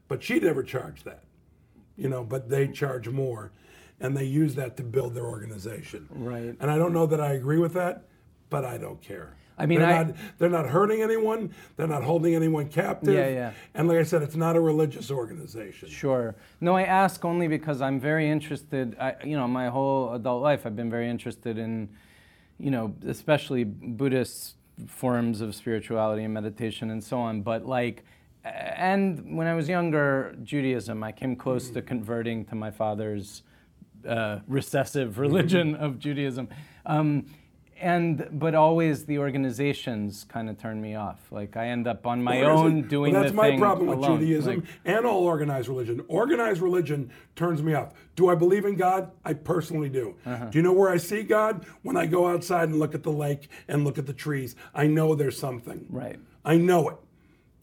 [0.07, 1.23] But she never charged that,
[1.97, 3.53] you know, but they charge more.
[3.99, 6.07] And they use that to build their organization.
[6.09, 6.55] Right.
[6.59, 8.03] And I don't know that I agree with that,
[8.49, 9.37] but I don't care.
[9.57, 13.13] I mean, they're, I- not, they're not hurting anyone, they're not holding anyone captive.
[13.13, 13.51] Yeah, yeah.
[13.73, 15.89] And like I said, it's not a religious organization.
[15.89, 16.35] Sure.
[16.59, 18.97] No, I ask only because I'm very interested.
[18.99, 21.89] I, you know, my whole adult life, I've been very interested in,
[22.59, 24.55] you know, especially Buddhist
[24.87, 27.41] forms of spirituality and meditation and so on.
[27.41, 28.03] But like,
[28.43, 31.87] and when I was younger, Judaism, I came close to mm-hmm.
[31.87, 33.41] converting to my father's
[34.07, 36.49] uh, recessive religion of Judaism.
[36.85, 37.25] Um,
[37.79, 41.19] and but always the organizations kind of turn me off.
[41.31, 44.21] Like I end up on my own doing well, that's my problem with alone.
[44.21, 46.03] Judaism Like, and all organized religion.
[46.07, 47.93] Organized religion turns me off.
[48.15, 49.11] Do I believe in God?
[49.25, 50.15] I personally do.
[50.25, 50.45] Uh-huh.
[50.45, 51.65] Do you know where I see God?
[51.81, 54.55] When I go outside and look at the lake and look at the trees.
[54.73, 55.85] I know there's something.
[55.89, 56.19] Right.
[56.45, 56.97] I know it.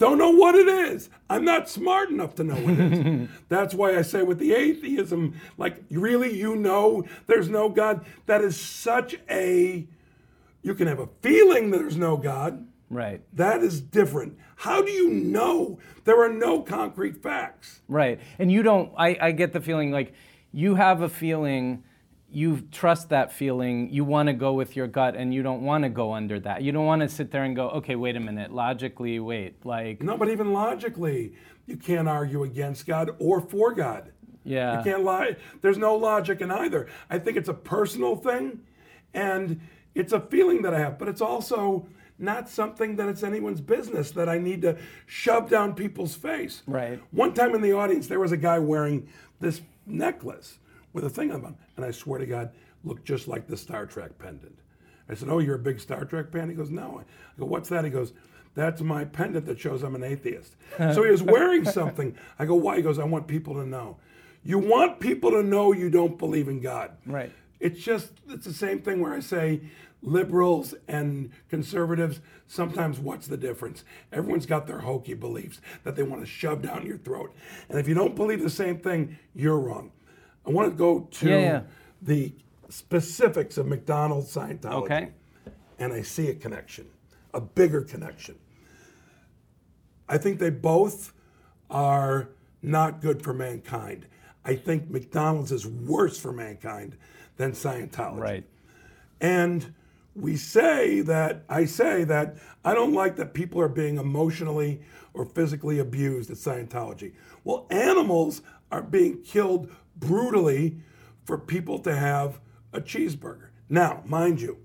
[0.02, 1.10] Don't know what it is.
[1.30, 3.28] I'm not smart enough to know what it is.
[3.48, 8.04] That's why I say with the atheism, like, really, you know there's no God?
[8.26, 9.86] That is such a.
[10.60, 12.66] You can have a feeling there's no God.
[12.90, 13.20] right.
[13.32, 14.36] That is different.
[14.56, 15.78] How do you know?
[16.02, 17.82] There are no concrete facts.
[17.86, 18.18] Right.
[18.40, 20.14] And you don't, I, I get the feeling like
[20.50, 21.84] you have a feeling,
[22.34, 25.84] you trust that feeling, you want to go with your gut, and you don't want
[25.84, 26.62] to go under that.
[26.62, 29.64] You don't want to sit there and go, okay, wait a minute, logically, wait.
[29.64, 31.34] Like, No, but even logically,
[31.66, 34.12] you can't argue against God or for God.
[34.44, 34.78] yeah.
[34.78, 35.36] You can't lie.
[35.60, 36.88] There's no logic in either.
[37.08, 38.60] I think it's a personal thing
[39.14, 39.60] and
[39.94, 41.86] it's a feeling that I have, but it's also
[42.18, 46.62] not something that it's anyone's business that I need to shove down people's face.
[46.66, 47.00] Right.
[47.10, 49.08] One time in the audience, there was a guy wearing
[49.40, 50.58] this necklace
[50.92, 52.50] with a thing on it, and I swear to God,
[52.84, 54.58] looked just like the Star Trek pendant.
[55.08, 56.48] I said, Oh, you're a big Star Trek fan?
[56.48, 57.02] He goes, No.
[57.36, 57.84] I go, What's that?
[57.84, 58.12] He goes,
[58.54, 60.56] That's my pendant that shows I'm an atheist.
[60.78, 62.16] so he was wearing something.
[62.38, 62.76] I go, Why?
[62.76, 63.96] He goes, I want people to know.
[64.44, 66.92] You want people to know you don't believe in God.
[67.06, 67.32] Right.
[67.60, 69.60] It's just, it's the same thing where I say
[70.02, 73.84] liberals and conservatives, sometimes what's the difference?
[74.12, 77.32] Everyone's got their hokey beliefs that they want to shove down your throat.
[77.68, 79.92] And if you don't believe the same thing, you're wrong.
[80.46, 81.62] I want to go to Yeah, yeah.
[82.00, 82.32] the
[82.68, 84.82] specifics of McDonald's Scientology.
[84.84, 85.08] Okay.
[85.78, 86.86] And I see a connection,
[87.34, 88.36] a bigger connection.
[90.08, 91.12] I think they both
[91.70, 92.28] are
[92.62, 94.06] not good for mankind.
[94.44, 96.96] I think McDonald's is worse for mankind
[97.36, 98.18] than Scientology.
[98.18, 98.44] Right.
[99.20, 99.74] And
[100.14, 104.82] we say that, I say that I don't like that people are being emotionally
[105.14, 107.12] or physically abused at Scientology.
[107.44, 110.78] Well, animals are being killed brutally
[111.24, 112.40] for people to have
[112.72, 113.48] a cheeseburger.
[113.68, 114.58] Now, mind you,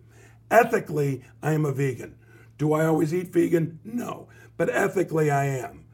[0.49, 2.15] ethically, I am a vegan.
[2.57, 3.79] Do I always eat vegan?
[3.83, 4.27] No.
[4.57, 5.85] But ethically, I am.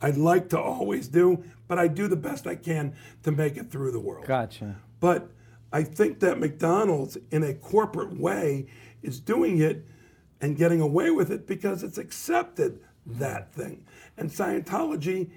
[0.00, 3.70] I'd like to always do, but I do the best I can to make it
[3.70, 4.26] through the world.
[4.26, 4.76] Gotcha.
[5.00, 5.30] But
[5.72, 8.66] I think that McDonald's, in a corporate way,
[9.02, 9.86] is doing it
[10.40, 13.84] and getting away with it because it's accepted that thing.
[14.16, 15.30] And Scientology,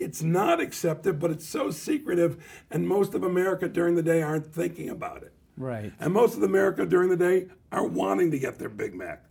[0.00, 4.52] it's not accepted, but it's so secretive, and most of America during the day aren't
[4.52, 5.32] thinking about it.
[5.56, 5.92] Right.
[6.00, 9.24] And most of America during the day are wanting to get their Big Mac.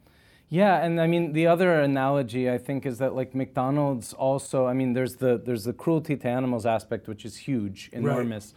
[0.47, 4.73] Yeah, and I mean the other analogy I think is that like McDonald's also I
[4.73, 8.53] mean there's the there's the cruelty to animals aspect which is huge, enormous.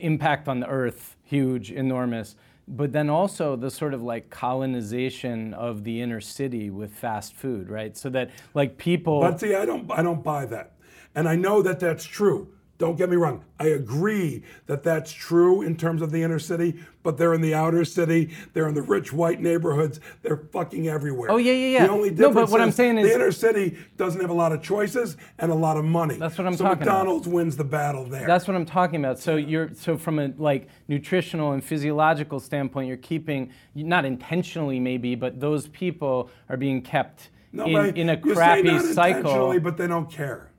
[0.00, 2.34] Impact on the earth, huge, enormous.
[2.66, 7.68] But then also the sort of like colonization of the inner city with fast food,
[7.68, 7.96] right?
[7.96, 10.73] So that like people But see, I don't, I don't buy that.
[11.14, 12.48] And I know that that's true.
[12.76, 13.44] Don't get me wrong.
[13.60, 16.74] I agree that that's true in terms of the inner city,
[17.04, 18.34] but they're in the outer city.
[18.52, 20.00] They're in the rich white neighborhoods.
[20.22, 21.30] They're fucking everywhere.
[21.30, 21.86] Oh, yeah, yeah, yeah.
[21.86, 24.28] The only No, difference but what I'm is saying is- the inner city doesn't have
[24.30, 26.16] a lot of choices and a lot of money.
[26.16, 26.92] That's what I'm so talking about.
[26.94, 28.26] McDonald's wins the battle there.
[28.26, 29.20] That's what I'm talking about.
[29.20, 35.14] So you're so from a like nutritional and physiological standpoint, you're keeping not intentionally maybe,
[35.14, 39.18] but those people are being kept no, in, in a crappy not cycle.
[39.20, 40.50] intentionally, but they don't care.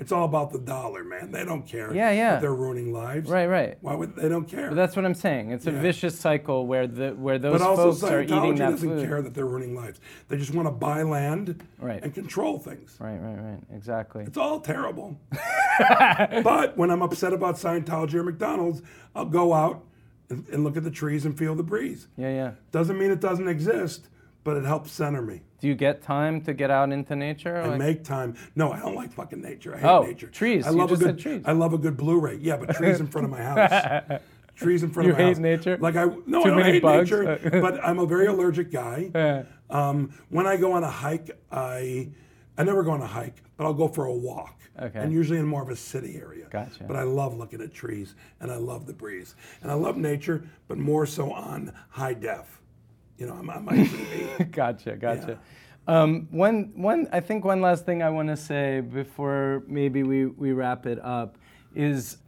[0.00, 1.32] It's all about the dollar, man.
[1.32, 1.92] They don't care.
[1.92, 2.34] Yeah, yeah.
[2.34, 3.28] That they're ruining lives.
[3.28, 3.76] Right, right.
[3.80, 4.68] Why would they don't care?
[4.68, 5.50] But that's what I'm saying.
[5.50, 8.70] It's a vicious cycle where the where those But also, folks are eating Scientology that
[8.70, 9.08] doesn't food.
[9.08, 9.98] care that they're ruining lives.
[10.28, 12.00] They just want to buy land Right.
[12.02, 12.96] and control things.
[13.00, 13.58] Right, right, right.
[13.74, 14.22] Exactly.
[14.22, 15.18] It's all terrible.
[16.42, 18.82] but when I'm upset about Scientology or McDonald's,
[19.14, 19.84] I'll go out
[20.30, 22.06] and, and look at the trees and feel the breeze.
[22.16, 22.50] Yeah, yeah.
[22.70, 24.08] Doesn't mean it doesn't exist,
[24.48, 25.42] but it helps center me.
[25.60, 27.58] Do you get time to get out into nature?
[27.58, 28.34] I Like- make time.
[28.56, 29.74] No, I don't like fucking nature.
[29.74, 30.28] I hate Oh, nature.
[30.28, 30.66] trees.
[30.66, 31.18] I You love just a good.
[31.18, 31.42] trees.
[31.44, 32.36] I love a good Blu-ray.
[32.36, 34.20] Yeah, but trees in front of my house.
[34.56, 35.36] trees in front You of my house.
[35.36, 35.76] You hate nature?
[35.78, 37.10] Like I no, Too I don't hate bugs?
[37.10, 39.10] nature, but I'm a very allergic guy.
[39.14, 39.42] Yeah.
[39.68, 42.08] Um, when I go on a hike, I
[42.56, 44.54] I never go on a hike, but I'll go for a walk.
[44.80, 44.98] Okay.
[44.98, 46.46] And usually in more of a city area.
[46.48, 46.84] Gotcha.
[46.84, 49.34] But I love looking at trees and I love the breeze.
[49.60, 52.57] And I love nature, but more so on high def.
[53.18, 54.50] You know, I'm on my TV.
[54.52, 55.38] gotcha, gotcha.
[55.86, 60.26] Um, one, one, I think one last thing I want to say before maybe we,
[60.26, 61.36] we wrap it up
[61.74, 62.18] is,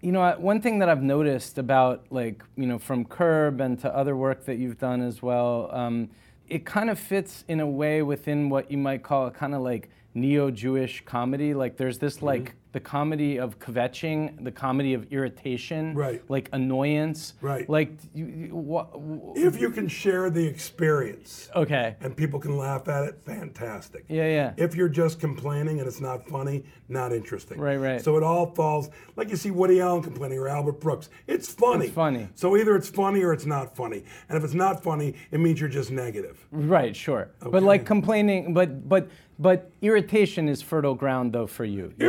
[0.00, 3.94] you know, one thing that I've noticed about like, you know, from Curb and to
[3.94, 6.10] other work that you've done as well, um,
[6.48, 9.62] it kind of fits in a way within what you might call a kind of
[9.62, 11.54] like neo-Jewish comedy.
[11.54, 12.26] Like there's this Mm-hmm.
[12.26, 16.22] like the comedy of kvetching, the comedy of irritation, Right.
[16.28, 17.68] like annoyance, Right.
[17.68, 18.88] Like you, you, what?
[19.36, 21.96] If you can share the experience Okay.
[22.00, 24.04] and people can laugh at it, fantastic.
[24.08, 24.52] Yeah, yeah.
[24.56, 27.58] If you're just complaining and it's not funny, not interesting.
[27.60, 28.00] Right, right.
[28.00, 31.10] So it all falls like you see Woody Allen complaining or Albert Brooks.
[31.26, 31.86] It's funny.
[31.86, 32.28] It's funny.
[32.34, 34.02] So either it's funny or it's not funny.
[34.28, 36.46] And if it's not funny, it means you're just negative.
[36.50, 37.28] Right, sure.
[37.40, 41.92] But like complaining, but but but irritation is fertile ground though for you.
[41.98, 42.06] Yeah.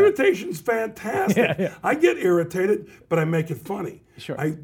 [0.53, 1.37] Irritation's fantastic.
[1.37, 1.75] Yeah, yeah.
[1.83, 4.01] I get irritated, but I make it funny.
[4.17, 4.39] Sure.
[4.39, 4.57] I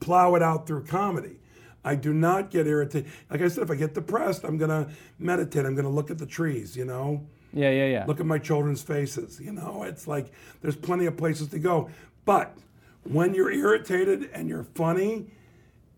[0.00, 1.36] plow it out through comedy.
[1.84, 3.10] I do not get irritated.
[3.30, 4.88] Like I said, if I get depressed, I'm gonna
[5.18, 5.64] meditate.
[5.66, 6.76] I'm gonna look at the trees.
[6.76, 8.04] You know, Yeah, yeah, yeah.
[8.06, 9.40] look at my children's faces.
[9.40, 10.30] You know, it's like
[10.60, 11.90] there's plenty of places to go.
[12.24, 12.56] But
[13.02, 15.26] when you're irritated and you're funny,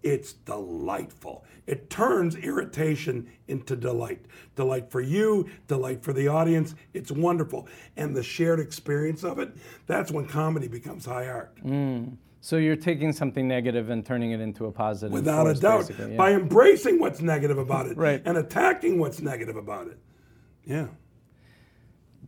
[0.04, 1.44] it's delightful.
[1.66, 4.26] It turns irritation into delight.
[4.54, 6.74] Delight for you, delight for the audience.
[6.92, 7.66] It's wonderful.
[7.96, 11.56] And the shared experience of it, that's when comedy becomes high art.
[11.64, 12.18] Mm.
[12.42, 15.14] So you're taking something negative and turning it into a positive.
[15.14, 15.90] Without a doubt.
[15.98, 16.14] yeah.
[16.16, 18.20] By embracing what's negative about it Right.
[18.26, 19.98] and attacking what's negative about it.
[20.66, 20.88] Yeah.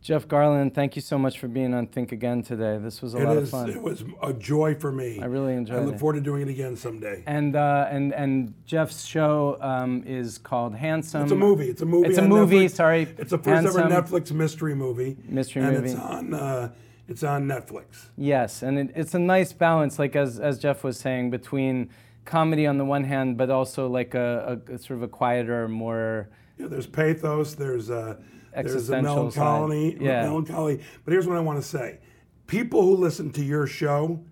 [0.01, 2.77] Jeff Garlin, thank you so much for being on Think Again today.
[2.77, 3.43] This was a It lot is.
[3.43, 3.69] of fun.
[3.69, 5.19] It was a joy for me.
[5.21, 5.81] I really enjoyed it.
[5.81, 5.99] I look it.
[5.99, 7.23] forward to doing it again someday.
[7.25, 11.23] And uh, and and Jeff's show um, is called Handsome.
[11.23, 11.69] It's a movie.
[11.69, 12.09] It's a movie.
[12.09, 12.67] It's a movie.
[12.67, 12.71] Netflix.
[12.75, 15.17] Sorry, It's the first ever Netflix mystery movie.
[15.27, 15.89] Mystery and movie.
[15.91, 16.33] it's on.
[16.33, 16.71] Uh,
[17.07, 18.07] it's on Netflix.
[18.17, 21.89] Yes, and it, it's a nice balance, like as as Jeff was saying, between
[22.25, 25.67] comedy on the one hand, but also like a, a, a sort of a quieter,
[25.69, 27.55] more Yeah, there's pathos.
[27.55, 28.17] There's uh,
[28.65, 29.41] there's a Existential side.
[29.43, 29.97] melancholy.
[29.99, 30.23] Yeah.
[30.23, 30.81] Melancholy.
[31.05, 31.99] But here's what I want to say:
[32.47, 34.23] people who listen to your show,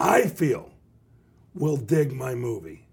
[0.00, 0.70] I feel,
[1.54, 2.86] will dig my movie.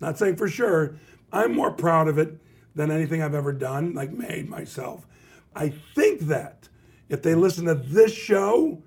[0.00, 0.96] Not saying for sure.
[1.32, 2.38] I'm more proud of it
[2.74, 5.06] than anything I've ever done, like made myself.
[5.54, 6.68] I think that
[7.08, 8.82] if they listen to this show,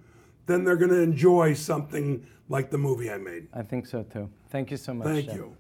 [0.46, 3.48] then they're going to enjoy something like the movie I made.
[3.54, 4.30] I think so too.
[4.50, 5.08] Thank you so much.
[5.08, 5.36] Thank Jeff.
[5.36, 5.58] you.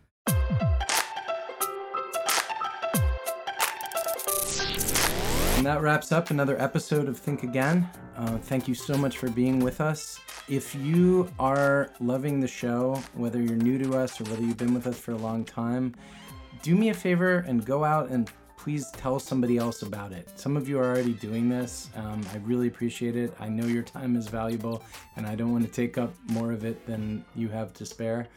[5.62, 7.88] And that wraps up another episode of Think Again.
[8.18, 10.20] Uh, thank you so much for being with us.
[10.49, 14.74] If you are loving the show, whether you're new to us or whether you've been
[14.74, 15.93] with us for a long time,
[16.64, 20.32] do me a favor and go out and please tell somebody else about it.
[20.34, 21.91] Some of you are already doing this.
[21.95, 23.32] Um, I really appreciate it.
[23.39, 24.84] I know your time is valuable,
[25.16, 28.28] and I don't want to take up more of it than you have to spare.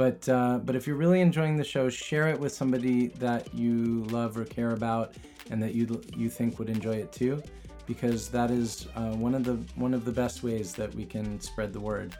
[0.00, 4.04] But uh, but if you're really enjoying the show, share it with somebody that you
[4.04, 5.14] love or care about,
[5.50, 7.42] and that you you think would enjoy it too,
[7.86, 11.38] because that is uh, one of the one of the best ways that we can
[11.38, 12.16] spread the word.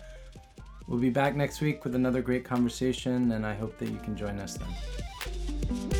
[0.88, 4.14] We'll be back next week with another great conversation, and I hope that you can
[4.14, 5.99] join us then.